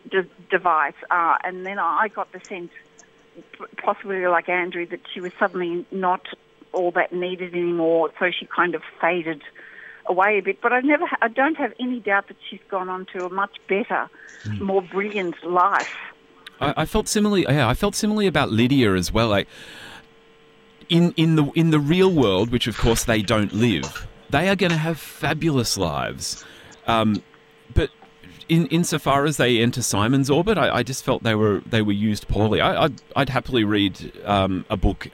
de- 0.09 0.29
device. 0.49 0.93
Uh, 1.09 1.37
and 1.43 1.65
then 1.65 1.79
I 1.79 2.07
got 2.07 2.31
the 2.31 2.39
sense, 2.39 2.71
possibly 3.77 4.25
like 4.27 4.47
Andrew, 4.47 4.85
that 4.87 5.01
she 5.13 5.21
was 5.21 5.31
suddenly 5.39 5.85
not 5.91 6.27
all 6.71 6.91
that 6.91 7.13
needed 7.13 7.53
anymore. 7.53 8.11
So 8.19 8.29
she 8.31 8.45
kind 8.45 8.75
of 8.75 8.83
faded 9.01 9.41
away 10.05 10.37
a 10.37 10.41
bit. 10.41 10.61
But 10.61 10.71
I 10.73 10.81
never, 10.81 11.05
I 11.21 11.29
don't 11.29 11.57
have 11.57 11.73
any 11.79 11.99
doubt 11.99 12.27
that 12.27 12.37
she's 12.49 12.61
gone 12.69 12.89
on 12.89 13.07
to 13.13 13.25
a 13.25 13.29
much 13.29 13.57
better, 13.67 14.09
mm. 14.43 14.59
more 14.61 14.81
brilliant 14.81 15.43
life. 15.43 15.95
I, 16.61 16.73
I, 16.77 16.85
felt 16.85 17.07
similarly. 17.07 17.45
Yeah, 17.49 17.67
I 17.67 17.73
felt 17.73 17.95
similarly 17.95 18.27
about 18.27 18.49
Lydia 18.51 18.93
as 18.93 19.11
well. 19.11 19.27
Like 19.27 19.47
in 20.87 21.11
in 21.17 21.35
the 21.35 21.51
in 21.55 21.71
the 21.71 21.79
real 21.79 22.13
world, 22.13 22.49
which 22.51 22.67
of 22.67 22.77
course 22.77 23.03
they 23.03 23.21
don't 23.21 23.51
live 23.51 24.07
they 24.35 24.49
are 24.49 24.55
going 24.55 24.71
to 24.71 24.77
have 24.77 24.99
fabulous 24.99 25.77
lives. 25.77 26.43
Um, 26.87 27.23
but 27.73 27.89
in 28.49 28.67
insofar 28.67 29.25
as 29.25 29.37
they 29.37 29.61
enter 29.61 29.81
Simon's 29.81 30.29
orbit, 30.29 30.57
I, 30.57 30.77
I, 30.77 30.83
just 30.83 31.05
felt 31.05 31.23
they 31.23 31.35
were 31.35 31.61
they 31.65 31.81
were 31.81 31.93
used 31.93 32.27
poorly. 32.27 32.59
I, 32.59 32.83
would 32.83 33.01
I'd 33.15 33.29
happily 33.29 33.63
read 33.63 34.11
um, 34.25 34.65
a 34.69 34.75
book 34.75 35.09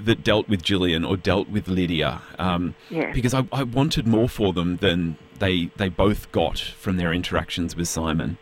that 0.00 0.24
dealt 0.24 0.48
with 0.48 0.64
Gillian 0.64 1.04
or 1.04 1.16
dealt 1.16 1.48
with 1.48 1.68
Lydia 1.68 2.22
um, 2.38 2.74
yeah. 2.90 3.12
because 3.12 3.34
I, 3.34 3.46
I 3.52 3.62
wanted 3.62 4.06
more 4.06 4.28
for 4.28 4.52
them 4.52 4.78
than 4.78 5.16
they 5.38 5.70
they 5.76 5.88
both 5.88 6.32
got 6.32 6.58
from 6.58 6.96
their 6.96 7.12
interactions 7.12 7.76
with 7.76 7.86
Simon. 7.86 8.36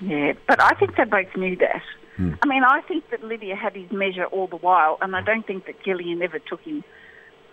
Yeah, 0.00 0.34
but 0.46 0.62
I 0.62 0.70
think 0.70 0.96
they 0.96 1.04
both 1.04 1.36
knew 1.36 1.56
that. 1.56 1.82
Hmm. 2.16 2.34
I 2.42 2.46
mean, 2.46 2.62
I 2.62 2.80
think 2.82 3.10
that 3.10 3.24
Lydia 3.24 3.56
had 3.56 3.74
his 3.74 3.90
measure 3.90 4.26
all 4.26 4.46
the 4.46 4.56
while, 4.56 4.98
and 5.00 5.16
I 5.16 5.22
don't 5.22 5.46
think 5.46 5.66
that 5.66 5.82
Gillian 5.82 6.22
ever 6.22 6.38
took 6.38 6.60
him 6.60 6.84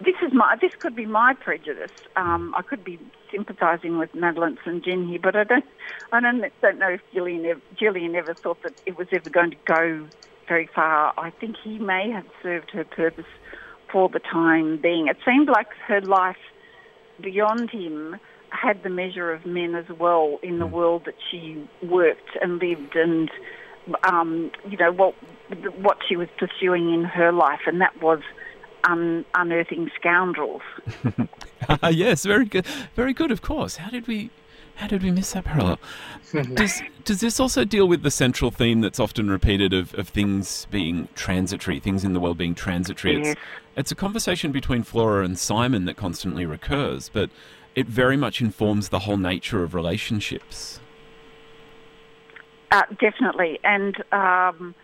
this 0.01 0.15
is 0.25 0.33
my 0.33 0.55
this 0.61 0.73
could 0.75 0.95
be 0.95 1.05
my 1.05 1.33
prejudice. 1.33 1.91
Um, 2.15 2.53
I 2.57 2.61
could 2.61 2.83
be 2.83 2.99
sympathising 3.31 3.97
with 3.97 4.13
Madeleine 4.15 4.57
St 4.63 4.83
John 4.83 5.07
here, 5.07 5.19
but 5.21 5.35
I 5.35 5.43
don't 5.43 5.65
I 6.11 6.19
don't 6.19 6.43
don't 6.61 6.79
know 6.79 6.89
if 6.89 7.01
Gillian 7.13 7.45
ever, 7.45 7.61
Gillian 7.77 8.15
ever 8.15 8.33
thought 8.33 8.61
that 8.63 8.81
it 8.85 8.97
was 8.97 9.07
ever 9.11 9.29
going 9.29 9.51
to 9.51 9.57
go 9.65 10.07
very 10.47 10.67
far. 10.67 11.13
I 11.17 11.29
think 11.31 11.57
he 11.63 11.79
may 11.79 12.09
have 12.11 12.25
served 12.41 12.71
her 12.71 12.85
purpose 12.85 13.25
for 13.91 14.09
the 14.09 14.19
time 14.19 14.77
being. 14.77 15.07
It 15.07 15.17
seemed 15.25 15.49
like 15.49 15.67
her 15.87 16.01
life 16.01 16.37
beyond 17.21 17.69
him 17.69 18.17
had 18.49 18.81
the 18.83 18.89
measure 18.89 19.31
of 19.31 19.45
men 19.45 19.75
as 19.75 19.89
well 19.89 20.39
in 20.41 20.59
the 20.59 20.65
hmm. 20.65 20.73
world 20.73 21.05
that 21.05 21.15
she 21.29 21.67
worked 21.83 22.37
and 22.41 22.59
lived 22.59 22.95
and 22.95 23.29
um, 24.03 24.51
you 24.69 24.77
know 24.77 24.91
what 24.91 25.15
what 25.77 25.97
she 26.07 26.15
was 26.15 26.27
pursuing 26.37 26.93
in 26.93 27.03
her 27.03 27.31
life, 27.31 27.61
and 27.65 27.81
that 27.81 28.01
was 28.01 28.21
un- 28.83 29.25
unearthing 29.33 29.89
scoundrels. 29.99 30.61
yes, 31.91 32.25
very 32.25 32.45
good, 32.45 32.65
very 32.95 33.13
good. 33.13 33.31
Of 33.31 33.41
course. 33.41 33.77
How 33.77 33.89
did 33.89 34.07
we? 34.07 34.29
How 34.75 34.87
did 34.87 35.03
we 35.03 35.11
miss 35.11 35.33
that 35.33 35.43
parallel? 35.43 35.77
does 36.53 36.81
does 37.03 37.19
this 37.19 37.39
also 37.39 37.65
deal 37.65 37.87
with 37.87 38.03
the 38.03 38.11
central 38.11 38.49
theme 38.49 38.79
that's 38.81 38.99
often 38.99 39.29
repeated 39.29 39.73
of, 39.73 39.93
of 39.95 40.07
things 40.07 40.67
being 40.71 41.09
transitory, 41.15 41.79
things 41.79 42.05
in 42.05 42.13
the 42.13 42.19
world 42.19 42.37
being 42.37 42.55
transitory? 42.55 43.17
Yes. 43.17 43.27
It's, 43.31 43.41
it's 43.75 43.91
a 43.91 43.95
conversation 43.95 44.51
between 44.51 44.83
Flora 44.83 45.25
and 45.25 45.37
Simon 45.37 45.85
that 45.85 45.97
constantly 45.97 46.45
recurs, 46.45 47.09
but 47.09 47.29
it 47.75 47.87
very 47.87 48.15
much 48.15 48.41
informs 48.41 48.89
the 48.89 48.99
whole 48.99 49.17
nature 49.17 49.63
of 49.63 49.73
relationships. 49.73 50.79
Uh, 52.71 52.83
definitely, 52.99 53.59
and 53.63 53.97
um, 54.13 54.75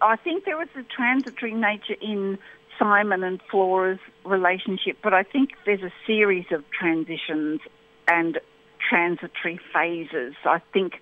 I 0.00 0.16
think 0.16 0.44
there 0.44 0.58
was 0.58 0.68
a 0.76 0.82
transitory 0.82 1.54
nature 1.54 1.96
in 2.00 2.38
Simon 2.78 3.22
and 3.22 3.40
Flora's 3.50 3.98
relationship, 4.24 4.98
but 5.02 5.14
I 5.14 5.22
think 5.22 5.50
there's 5.64 5.82
a 5.82 5.92
series 6.06 6.46
of 6.50 6.64
transitions 6.70 7.60
and 8.08 8.38
transitory 8.88 9.60
phases. 9.72 10.34
I 10.44 10.60
think 10.72 10.94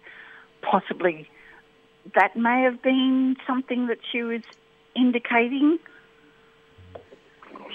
possibly 0.63 1.29
that 2.15 2.37
may 2.37 2.63
have 2.63 2.83
been 2.83 3.37
something 3.47 3.87
that 3.89 3.99
she 4.11 4.23
was 4.23 4.43
indicating. 4.97 5.79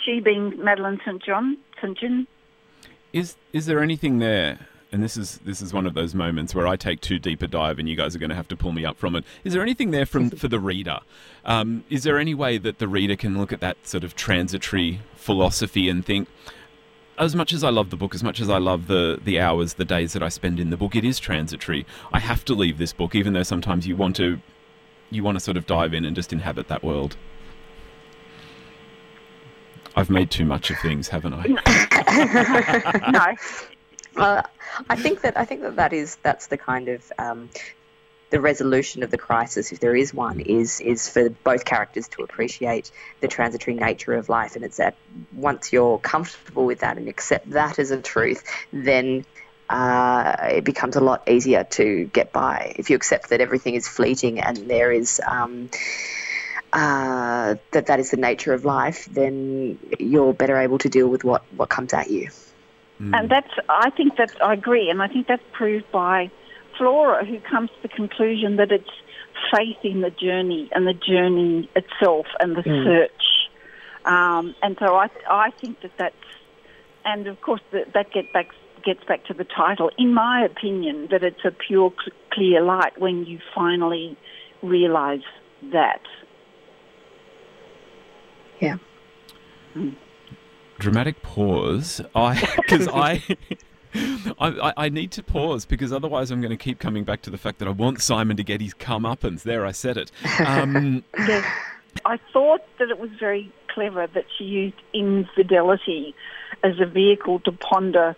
She 0.04 0.20
being 0.20 0.54
Madeleine 0.64 1.00
St. 1.06 1.24
John, 1.24 1.58
St. 1.82 1.98
John. 1.98 2.28
Is 3.14 3.36
is 3.54 3.66
there 3.66 3.82
anything 3.82 4.20
there 4.20 4.68
and 4.96 5.04
this 5.04 5.18
is 5.18 5.40
this 5.40 5.62
is 5.62 5.74
one 5.74 5.86
of 5.86 5.94
those 5.94 6.16
moments 6.16 6.56
where 6.56 6.66
I 6.66 6.78
take 6.78 7.02
too 7.02 7.20
deep 7.20 7.42
a 7.42 7.48
dive, 7.48 7.80
and 7.80 7.90
you 7.90 7.98
guys 7.98 8.16
are 8.16 8.20
going 8.20 8.30
to 8.30 8.36
have 8.36 8.48
to 8.48 8.56
pull 8.56 8.72
me 8.72 8.86
up 8.86 8.98
from 8.98 9.14
it. 9.18 9.26
Is 9.44 9.52
there 9.52 9.62
anything 9.62 9.92
there 9.92 10.06
from 10.06 10.30
for 10.30 10.48
the 10.48 10.58
reader? 10.58 11.00
Um, 11.44 11.84
is 11.90 12.04
there 12.04 12.18
any 12.18 12.34
way 12.34 12.58
that 12.58 12.80
the 12.80 12.88
reader 12.88 13.18
can 13.18 13.38
look 13.38 13.52
at 13.52 13.60
that 13.60 13.86
sort 13.86 14.06
of 14.06 14.16
transitory 14.16 15.02
philosophy 15.18 15.90
and 15.90 16.06
think? 16.06 16.30
As 17.18 17.36
much 17.36 17.52
as 17.52 17.62
I 17.62 17.72
love 17.72 17.90
the 17.90 17.98
book, 17.98 18.16
as 18.16 18.24
much 18.24 18.40
as 18.40 18.50
I 18.50 18.58
love 18.58 18.88
the, 18.88 19.20
the 19.22 19.38
hours, 19.38 19.74
the 19.74 19.84
days 19.84 20.14
that 20.14 20.24
I 20.24 20.30
spend 20.30 20.62
in 20.62 20.70
the 20.70 20.78
book, 20.78 20.96
it 20.96 21.04
is 21.04 21.20
transitory. 21.20 21.86
I 22.14 22.20
have 22.20 22.46
to 22.46 22.54
leave 22.54 22.78
this 22.78 22.94
book, 22.94 23.16
even 23.16 23.34
though 23.34 23.44
sometimes 23.44 23.86
you 23.86 23.98
want 23.98 24.16
to, 24.16 24.40
you 25.12 25.24
want 25.24 25.36
to 25.38 25.40
sort 25.42 25.58
of 25.58 25.66
dive 25.66 25.94
in 25.94 26.06
and 26.06 26.16
just 26.16 26.32
inhabit 26.32 26.70
that 26.70 26.84
world. 26.84 27.18
I've 29.98 30.10
made 30.10 30.32
too 30.32 30.46
much 30.46 30.70
of 30.70 30.80
things, 30.80 31.08
haven't 31.10 31.34
I? 31.34 31.48
no. 33.12 33.36
Uh, 34.16 34.42
I 34.90 34.96
think 34.96 35.22
that 35.22 35.38
I 35.38 35.46
think 35.46 35.62
that 35.62 35.76
that 35.78 35.94
is 35.94 36.18
that's 36.24 36.48
the 36.48 36.58
kind 36.58 36.88
of 36.88 37.12
um, 37.18 37.50
the 38.30 38.40
resolution 38.40 39.04
of 39.04 39.12
the 39.12 39.18
crisis, 39.18 39.72
if 39.72 39.80
there 39.80 39.96
is 39.96 40.14
one, 40.14 40.40
is 40.40 40.80
is 40.82 41.10
for 41.10 41.30
both 41.30 41.66
characters 41.66 42.08
to 42.10 42.24
appreciate 42.24 42.92
the 43.22 43.28
transitory 43.28 43.76
nature 43.76 44.14
of 44.14 44.30
life, 44.30 44.56
and 44.56 44.66
it's 44.66 44.78
that 44.78 44.96
once 45.34 45.72
you're 45.72 46.00
comfortable 46.00 46.66
with 46.66 46.80
that 46.80 46.98
and 46.98 47.08
accept 47.08 47.50
that 47.52 47.80
as 47.80 47.92
a 47.92 48.02
truth, 48.02 48.44
then 48.72 49.26
uh, 49.70 50.36
it 50.52 50.64
becomes 50.64 50.96
a 50.96 51.02
lot 51.02 51.30
easier 51.30 51.64
to 51.64 52.06
get 52.06 52.32
by. 52.32 52.74
If 52.78 52.90
you 52.90 52.96
accept 52.96 53.30
that 53.30 53.42
everything 53.42 53.76
is 53.76 53.88
fleeting 53.88 54.40
and 54.40 54.58
there 54.70 54.92
is 54.92 55.22
um, 55.26 55.70
uh, 56.74 57.56
that 57.72 57.88
that 57.88 58.00
is 58.00 58.12
the 58.12 58.18
nature 58.18 58.54
of 58.54 58.66
life, 58.66 59.06
then 59.06 59.80
you're 60.00 60.34
better 60.34 60.58
able 60.58 60.78
to 60.80 60.90
deal 60.90 61.08
with 61.08 61.24
what, 61.24 61.44
what 61.56 61.70
comes 61.70 61.94
at 61.94 62.12
you. 62.12 62.30
Mm. 63.00 63.18
And 63.18 63.30
that's, 63.30 63.52
I 63.68 63.90
think 63.90 64.18
that 64.18 64.32
I 64.42 64.54
agree, 64.54 64.90
and 64.90 65.02
I 65.02 65.08
think 65.08 65.28
that's 65.28 65.44
proved 65.52 65.92
by 65.92 66.32
Flora, 66.78 67.26
who 67.26 67.40
comes 67.40 67.70
to 67.70 67.82
the 67.82 67.88
conclusion 67.90 68.56
that 68.58 68.72
it's 68.72 68.90
faith 69.54 69.78
in 69.84 70.02
the 70.02 70.10
journey 70.10 70.70
and 70.72 70.88
the 70.88 70.94
journey 70.94 71.70
itself 71.76 72.26
and 72.40 72.56
the 72.56 72.62
mm. 72.62 72.84
search. 72.86 73.12
Um, 74.06 74.56
and 74.62 74.78
so 74.80 74.96
I, 74.96 75.10
I 75.30 75.52
think 75.52 75.82
that 75.82 75.92
that's, 75.98 76.16
and 77.04 77.28
of 77.28 77.42
course 77.42 77.62
that, 77.72 77.94
that 77.94 78.12
get 78.12 78.32
back, 78.32 78.50
gets 78.84 79.04
back 79.04 79.26
to 79.26 79.34
the 79.34 79.44
title. 79.44 79.92
In 79.98 80.14
my 80.14 80.46
opinion, 80.46 81.08
that 81.12 81.24
it's 81.24 81.44
a 81.44 81.52
pure, 81.52 81.92
clear 82.32 82.62
light 82.62 83.00
when 83.00 83.26
you 83.26 83.40
finally 83.54 84.18
realise 84.62 85.24
that. 85.72 86.02
Yeah. 88.62 88.78
Mm 89.76 89.96
dramatic 90.80 91.22
pause. 91.22 92.02
I 92.14 92.40
because 92.58 92.88
I, 92.88 93.24
I. 94.40 94.74
I 94.78 94.90
need 94.90 95.12
to 95.14 95.24
pause 95.24 95.66
because 95.66 95.94
otherwise 95.94 96.32
I'm 96.32 96.42
going 96.42 96.52
to 96.52 96.58
keep 96.58 96.80
coming 96.80 97.04
back 97.04 97.22
to 97.24 97.30
the 97.30 97.38
fact 97.38 97.60
that 97.60 97.68
I 97.68 97.72
want 97.72 98.02
Simon 98.02 98.38
to 98.38 98.44
get 98.44 98.62
his 98.62 98.74
comeuppance. 98.74 99.44
There, 99.44 99.66
I 99.66 99.72
said 99.72 99.98
it. 99.98 100.12
Um, 100.46 101.04
yes. 101.18 101.46
I 102.04 102.20
thought 102.34 102.62
that 102.80 102.90
it 102.90 103.00
was 103.00 103.10
very 103.20 103.52
clever 103.74 104.08
that 104.08 104.26
she 104.38 104.44
used 104.44 104.76
infidelity 104.94 106.14
as 106.64 106.74
a 106.80 106.86
vehicle 106.86 107.40
to 107.42 107.52
ponder 107.52 108.16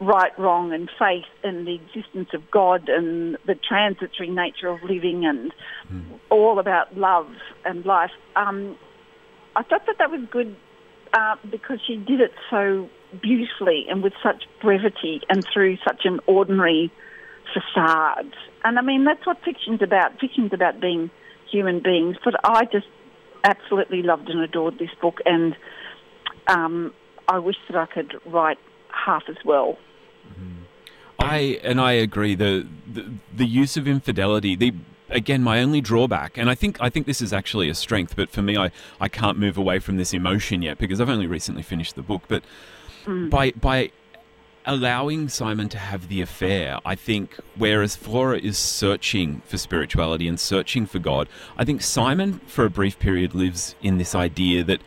right, 0.00 0.36
wrong, 0.38 0.72
and 0.72 0.90
faith, 0.98 1.24
and 1.42 1.66
the 1.66 1.74
existence 1.74 2.30
of 2.34 2.50
God, 2.50 2.88
and 2.88 3.38
the 3.46 3.54
transitory 3.54 4.28
nature 4.28 4.68
of 4.68 4.82
living, 4.82 5.24
and 5.24 5.52
mm. 5.90 6.18
all 6.30 6.58
about 6.58 6.96
love 6.96 7.28
and 7.64 7.84
life. 7.86 8.10
Um, 8.36 8.76
I 9.56 9.62
thought 9.62 9.86
that 9.86 9.98
that 9.98 10.10
was 10.10 10.20
good 10.30 10.56
uh, 11.14 11.36
because 11.50 11.78
she 11.86 11.96
did 11.96 12.20
it 12.20 12.32
so 12.50 12.88
beautifully 13.22 13.86
and 13.88 14.02
with 14.02 14.12
such 14.22 14.44
brevity 14.60 15.22
and 15.28 15.46
through 15.52 15.78
such 15.86 16.02
an 16.04 16.20
ordinary 16.26 16.92
facade. 17.52 18.34
And 18.64 18.78
I 18.78 18.82
mean, 18.82 19.04
that's 19.04 19.24
what 19.26 19.38
fiction's 19.44 19.80
about. 19.82 20.18
Fiction's 20.20 20.52
about 20.52 20.80
being 20.80 21.10
human 21.50 21.80
beings. 21.80 22.16
But 22.24 22.34
I 22.44 22.64
just 22.64 22.86
absolutely 23.44 24.02
loved 24.02 24.28
and 24.28 24.40
adored 24.40 24.78
this 24.78 24.90
book, 25.00 25.20
and 25.24 25.54
um, 26.48 26.92
I 27.28 27.38
wish 27.38 27.56
that 27.68 27.76
I 27.76 27.86
could 27.86 28.14
write 28.26 28.58
half 28.88 29.24
as 29.28 29.36
well. 29.44 29.78
I 31.18 31.60
and 31.62 31.80
I 31.80 31.92
agree. 31.92 32.34
The, 32.34 32.66
the 32.92 33.12
the 33.34 33.46
use 33.46 33.76
of 33.76 33.86
infidelity. 33.86 34.56
The 34.56 34.74
again, 35.08 35.42
my 35.42 35.60
only 35.60 35.80
drawback, 35.80 36.36
and 36.36 36.50
I 36.50 36.54
think 36.54 36.80
I 36.80 36.90
think 36.90 37.06
this 37.06 37.20
is 37.20 37.32
actually 37.32 37.68
a 37.68 37.74
strength, 37.74 38.16
but 38.16 38.30
for 38.30 38.42
me, 38.42 38.56
I, 38.56 38.70
I 39.00 39.08
can't 39.08 39.38
move 39.38 39.56
away 39.56 39.78
from 39.78 39.96
this 39.96 40.12
emotion 40.12 40.62
yet 40.62 40.78
because 40.78 41.00
I've 41.00 41.08
only 41.08 41.26
recently 41.26 41.62
finished 41.62 41.94
the 41.94 42.02
book. 42.02 42.22
But 42.28 42.42
mm. 43.04 43.30
by 43.30 43.52
by 43.52 43.90
allowing 44.66 45.28
Simon 45.28 45.68
to 45.68 45.78
have 45.78 46.08
the 46.08 46.20
affair, 46.20 46.78
I 46.84 46.94
think, 46.94 47.38
whereas 47.56 47.96
Flora 47.96 48.38
is 48.38 48.56
searching 48.56 49.42
for 49.44 49.58
spirituality 49.58 50.26
and 50.26 50.40
searching 50.40 50.86
for 50.86 50.98
God, 50.98 51.28
I 51.58 51.64
think 51.64 51.82
Simon, 51.82 52.40
for 52.46 52.64
a 52.64 52.70
brief 52.70 52.98
period, 52.98 53.34
lives 53.34 53.74
in 53.82 53.98
this 53.98 54.14
idea 54.14 54.64
that 54.64 54.80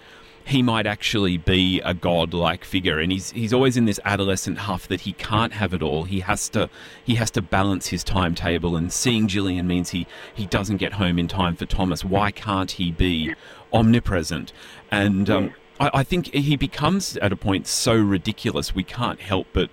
he 0.48 0.64
might 0.64 0.88
actually 0.88 1.38
be 1.38 1.82
a 1.82 1.94
god-like 1.94 2.64
figure, 2.64 3.00
and 3.00 3.12
he's 3.12 3.32
he's 3.32 3.54
always 3.54 3.76
in 3.76 3.84
this 3.84 4.00
adolescent 4.06 4.60
huff 4.60 4.88
that 4.88 5.02
he 5.02 5.12
can't 5.14 5.52
have 5.52 5.74
it 5.74 5.84
all. 5.84 6.06
He 6.06 6.22
has 6.22 6.48
to 6.50 6.70
he 7.04 7.16
has 7.16 7.30
to 7.32 7.42
balance 7.42 7.88
his 7.88 8.02
timetable, 8.02 8.78
and 8.78 8.92
seeing 8.92 9.28
Gillian 9.28 9.68
means 9.68 9.90
he 9.90 10.08
he 10.34 10.46
doesn't 10.46 10.78
get 10.78 10.94
home 10.94 11.20
in 11.20 11.28
time 11.28 11.58
for 11.58 11.66
Thomas. 11.66 12.06
Why 12.06 12.32
can't 12.32 12.72
he 12.72 12.92
be 12.92 13.36
omnipresent? 13.74 14.54
And 14.90 15.30
um, 15.30 15.54
I, 15.82 15.92
I, 15.96 16.04
think 16.04 16.34
he 16.34 16.56
becomes 16.56 17.18
at 17.18 17.34
a 17.34 17.36
point 17.36 17.68
so 17.68 17.94
ridiculous 17.94 18.74
we 18.74 18.86
can't 18.86 19.20
help 19.20 19.48
but 19.52 19.70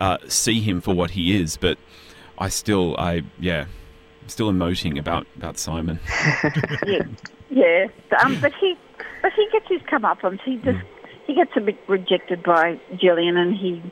uh, 0.00 0.18
see 0.28 0.60
him 0.60 0.80
for 0.80 0.94
what 0.94 1.10
he 1.10 1.36
is. 1.36 1.56
But 1.56 1.76
I 2.38 2.50
still 2.50 2.96
I 2.98 3.22
yeah. 3.40 3.66
still 4.28 4.52
emoting 4.52 4.96
about, 4.96 5.26
about 5.36 5.58
Simon. 5.58 5.98
yeah, 6.86 7.02
yeah. 7.50 7.86
Um, 8.22 8.40
but 8.40 8.54
he 8.54 8.76
but 9.24 9.32
he 9.32 9.48
gets 9.50 9.64
his 9.70 9.80
comeuppance. 9.90 10.40
He 10.44 10.56
just 10.56 10.76
mm. 10.76 10.84
he 11.26 11.34
gets 11.34 11.52
a 11.56 11.60
bit 11.60 11.78
rejected 11.88 12.42
by 12.42 12.78
Gillian, 13.00 13.38
and 13.38 13.56
he, 13.56 13.82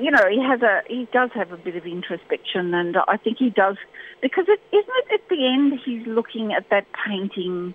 you 0.00 0.10
know, 0.10 0.24
he 0.26 0.42
has 0.42 0.62
a 0.62 0.80
he 0.88 1.06
does 1.12 1.28
have 1.34 1.52
a 1.52 1.58
bit 1.58 1.76
of 1.76 1.84
introspection, 1.84 2.72
and 2.72 2.96
I 3.06 3.18
think 3.18 3.36
he 3.36 3.50
does 3.50 3.76
because 4.22 4.46
it 4.48 4.58
isn't 4.74 4.94
it 5.10 5.20
at 5.20 5.28
the 5.28 5.46
end 5.46 5.78
he's 5.84 6.06
looking 6.06 6.54
at 6.54 6.70
that 6.70 6.86
painting. 7.06 7.74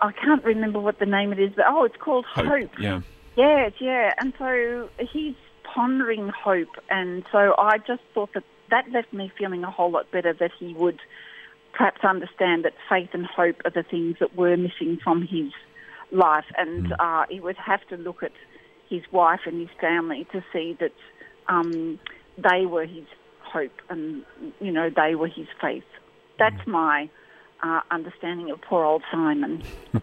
I 0.00 0.10
can't 0.10 0.42
remember 0.42 0.80
what 0.80 0.98
the 0.98 1.06
name 1.06 1.32
it 1.32 1.38
is, 1.38 1.52
but 1.54 1.66
oh, 1.68 1.84
it's 1.84 1.96
called 1.96 2.24
Hope. 2.24 2.46
Hope. 2.46 2.70
Yeah. 2.80 3.02
Yes, 3.36 3.72
yeah, 3.78 4.12
and 4.18 4.32
so 4.36 4.90
he's 5.12 5.36
pondering 5.62 6.28
hope, 6.30 6.74
and 6.90 7.22
so 7.30 7.54
I 7.56 7.78
just 7.78 8.02
thought 8.14 8.30
that 8.34 8.42
that 8.72 8.90
left 8.90 9.12
me 9.12 9.30
feeling 9.38 9.62
a 9.62 9.70
whole 9.70 9.92
lot 9.92 10.10
better 10.10 10.32
that 10.32 10.50
he 10.58 10.74
would 10.74 10.98
perhaps 11.72 12.02
understand 12.02 12.64
that 12.64 12.72
faith 12.88 13.10
and 13.12 13.24
hope 13.26 13.62
are 13.64 13.70
the 13.70 13.84
things 13.84 14.16
that 14.18 14.34
were 14.34 14.56
missing 14.56 14.98
from 15.04 15.22
his 15.22 15.52
life, 16.12 16.44
and 16.56 16.86
mm. 16.86 16.96
uh, 16.98 17.26
he 17.28 17.40
would 17.40 17.56
have 17.56 17.86
to 17.88 17.96
look 17.96 18.22
at 18.22 18.32
his 18.88 19.02
wife 19.12 19.40
and 19.46 19.60
his 19.60 19.70
family 19.80 20.26
to 20.32 20.42
see 20.52 20.76
that 20.80 20.92
um, 21.48 21.98
they 22.36 22.66
were 22.66 22.86
his 22.86 23.04
hope 23.42 23.72
and 23.88 24.24
you 24.60 24.70
know 24.70 24.90
they 24.94 25.14
were 25.14 25.28
his 25.28 25.46
faith. 25.60 25.84
That's 26.38 26.60
mm. 26.62 26.68
my 26.68 27.10
uh, 27.62 27.80
understanding 27.90 28.50
of 28.50 28.60
poor 28.62 28.84
old 28.84 29.02
Simon. 29.10 29.62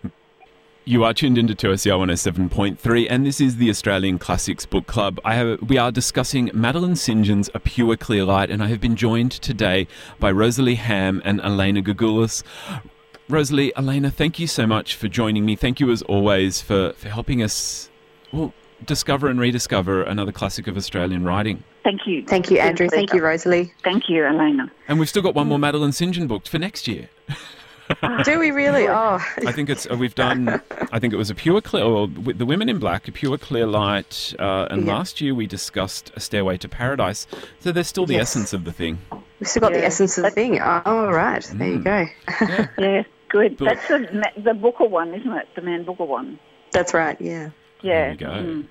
You 0.88 1.04
are 1.04 1.14
tuned 1.14 1.38
into 1.38 1.54
2SER 1.54 2.00
107.3, 2.00 3.08
and 3.10 3.26
this 3.26 3.42
is 3.42 3.58
the 3.58 3.70
Australian 3.70 4.18
Classics 4.20 4.66
Book 4.66 4.88
Club. 4.88 5.20
I 5.26 5.36
have, 5.36 5.62
we 5.64 5.78
are 5.78 5.92
discussing 5.92 6.50
Madeleine 6.54 6.96
St. 6.96 7.26
John's 7.26 7.50
A 7.54 7.60
Pure 7.60 7.98
Clear 7.98 8.24
Light, 8.24 8.50
and 8.50 8.64
I 8.64 8.68
have 8.68 8.80
been 8.80 8.96
joined 8.96 9.34
today 9.34 9.86
by 10.18 10.32
Rosalie 10.32 10.76
Ham 10.76 11.22
and 11.26 11.42
Elena 11.42 11.82
Gegoulis. 11.82 12.42
Rosalie, 13.30 13.76
Elena, 13.76 14.10
thank 14.10 14.40
you 14.40 14.48
so 14.48 14.66
much 14.66 14.96
for 14.96 15.08
joining 15.10 15.46
me. 15.46 15.56
Thank 15.56 15.80
you, 15.80 15.92
as 15.92 16.02
always, 16.04 16.62
for, 16.62 16.94
for 16.94 17.10
helping 17.10 17.44
us 17.44 17.90
well, 18.32 18.54
discover 18.86 19.28
and 19.28 19.40
rediscover 19.40 20.02
another 20.02 20.32
classic 20.32 20.68
of 20.68 20.78
Australian 20.78 21.26
writing. 21.26 21.64
Thank 21.84 22.08
you. 22.08 22.26
Thank 22.26 22.50
you, 22.50 22.60
Andrew. 22.60 22.88
Thank 22.90 23.14
you, 23.14 23.22
Rosalie. 23.22 23.74
Thank 23.84 24.10
you, 24.10 24.26
Elena. 24.26 24.72
And 24.88 25.00
we've 25.00 25.10
still 25.10 25.22
got 25.22 25.36
one 25.36 25.48
more 25.48 25.60
Madeleine 25.60 25.92
St. 25.92 26.14
John 26.14 26.28
booked 26.28 26.48
for 26.48 26.60
next 26.60 26.88
year. 26.88 27.10
Do 28.24 28.40
we 28.40 28.52
really? 28.52 28.88
Oh, 28.98 29.20
I 29.46 29.52
think 29.52 29.70
it's 29.70 29.88
uh, 29.90 29.96
we've 29.96 30.16
done. 30.16 30.62
I 30.92 31.00
think 31.00 31.14
it 31.14 31.18
was 31.18 31.30
a 31.30 31.36
pure 31.36 31.62
clear. 31.62 31.84
Or 31.84 32.08
the 32.08 32.46
Women 32.46 32.68
in 32.68 32.80
Black, 32.80 33.08
a 33.08 33.12
pure 33.12 33.38
clear 33.38 33.66
light. 33.66 34.34
Uh, 34.38 34.68
and 34.70 34.86
yeah. 34.86 34.94
last 34.94 35.22
year 35.22 35.34
we 35.34 35.48
discussed 35.48 36.12
a 36.16 36.20
Stairway 36.20 36.58
to 36.58 36.68
Paradise. 36.68 37.28
So 37.60 37.72
there's 37.72 37.88
still 37.88 38.06
the 38.06 38.16
yes. 38.16 38.24
essence 38.24 38.54
of 38.54 38.66
the 38.66 38.74
thing. 38.74 39.00
We've 39.40 39.48
still 39.48 39.62
got 39.62 39.72
yeah. 39.72 39.80
the 39.80 39.86
essence 39.86 40.18
of 40.18 40.26
the 40.26 40.32
thing. 40.32 40.60
Oh, 40.60 41.12
right. 41.12 41.44
There 41.54 41.68
you 41.68 41.80
mm. 41.80 41.84
go. 41.84 42.08
yeah. 42.46 42.68
yeah. 42.78 43.04
Good. 43.30 43.58
Book. 43.58 43.70
That's 43.70 43.88
the, 43.88 44.32
the 44.38 44.54
Booker 44.54 44.86
one, 44.86 45.14
isn't 45.14 45.32
it? 45.32 45.48
The 45.56 45.62
Man 45.62 45.84
Booker 45.84 46.06
one. 46.06 46.40
That's 46.72 46.94
right, 46.94 47.20
yeah. 47.20 47.50
Yeah. 47.82 48.04
There 48.04 48.12
you 48.12 48.18
go. 48.18 48.28
Mm. 48.28 48.68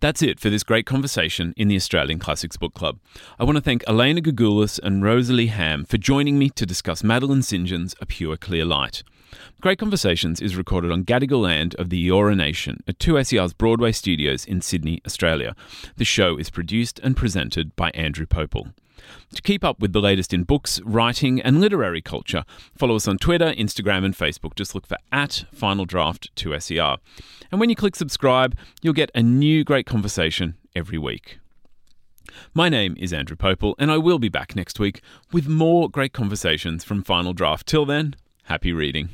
That's 0.00 0.22
it 0.22 0.38
for 0.38 0.50
this 0.50 0.62
great 0.62 0.86
conversation 0.86 1.52
in 1.56 1.68
the 1.68 1.76
Australian 1.76 2.18
Classics 2.18 2.56
Book 2.56 2.74
Club. 2.74 2.98
I 3.38 3.44
want 3.44 3.56
to 3.56 3.62
thank 3.62 3.82
Elena 3.88 4.20
Gegoulis 4.20 4.78
and 4.82 5.02
Rosalie 5.02 5.48
Ham 5.48 5.84
for 5.84 5.96
joining 5.96 6.38
me 6.38 6.50
to 6.50 6.64
discuss 6.64 7.02
Madeleine 7.02 7.42
St. 7.42 7.66
John's 7.66 7.94
A 8.00 8.06
Pure 8.06 8.36
Clear 8.36 8.64
Light. 8.64 9.02
Great 9.60 9.78
Conversations 9.78 10.40
is 10.40 10.56
recorded 10.56 10.92
on 10.92 11.04
Gadigal 11.04 11.42
land 11.42 11.74
of 11.76 11.90
the 11.90 12.08
Eora 12.08 12.36
Nation 12.36 12.82
at 12.86 12.98
2SER's 12.98 13.52
Broadway 13.52 13.90
studios 13.90 14.44
in 14.44 14.60
Sydney, 14.60 15.00
Australia. 15.04 15.56
The 15.96 16.04
show 16.04 16.36
is 16.36 16.50
produced 16.50 17.00
and 17.00 17.16
presented 17.16 17.74
by 17.74 17.90
Andrew 17.90 18.26
Pople. 18.26 18.72
To 19.34 19.42
keep 19.42 19.64
up 19.64 19.80
with 19.80 19.92
the 19.92 20.00
latest 20.00 20.32
in 20.32 20.44
books, 20.44 20.80
writing, 20.84 21.40
and 21.40 21.60
literary 21.60 22.00
culture, 22.00 22.44
follow 22.76 22.96
us 22.96 23.08
on 23.08 23.18
Twitter, 23.18 23.52
Instagram, 23.52 24.04
and 24.04 24.14
Facebook. 24.14 24.54
Just 24.54 24.74
look 24.74 24.86
for 24.86 24.96
at 25.12 25.44
Final 25.52 25.84
Draft 25.84 26.34
2SER. 26.36 26.98
And 27.50 27.60
when 27.60 27.70
you 27.70 27.76
click 27.76 27.96
subscribe, 27.96 28.56
you'll 28.82 28.92
get 28.92 29.10
a 29.14 29.22
new 29.22 29.64
great 29.64 29.86
conversation 29.86 30.54
every 30.74 30.98
week. 30.98 31.38
My 32.54 32.68
name 32.68 32.96
is 32.98 33.12
Andrew 33.12 33.36
Pople, 33.36 33.74
and 33.78 33.90
I 33.90 33.98
will 33.98 34.18
be 34.18 34.28
back 34.28 34.56
next 34.56 34.78
week 34.78 35.00
with 35.32 35.48
more 35.48 35.88
great 35.88 36.12
conversations 36.12 36.84
from 36.84 37.02
Final 37.02 37.32
Draft. 37.32 37.66
Till 37.66 37.86
then, 37.86 38.16
happy 38.44 38.72
reading. 38.72 39.10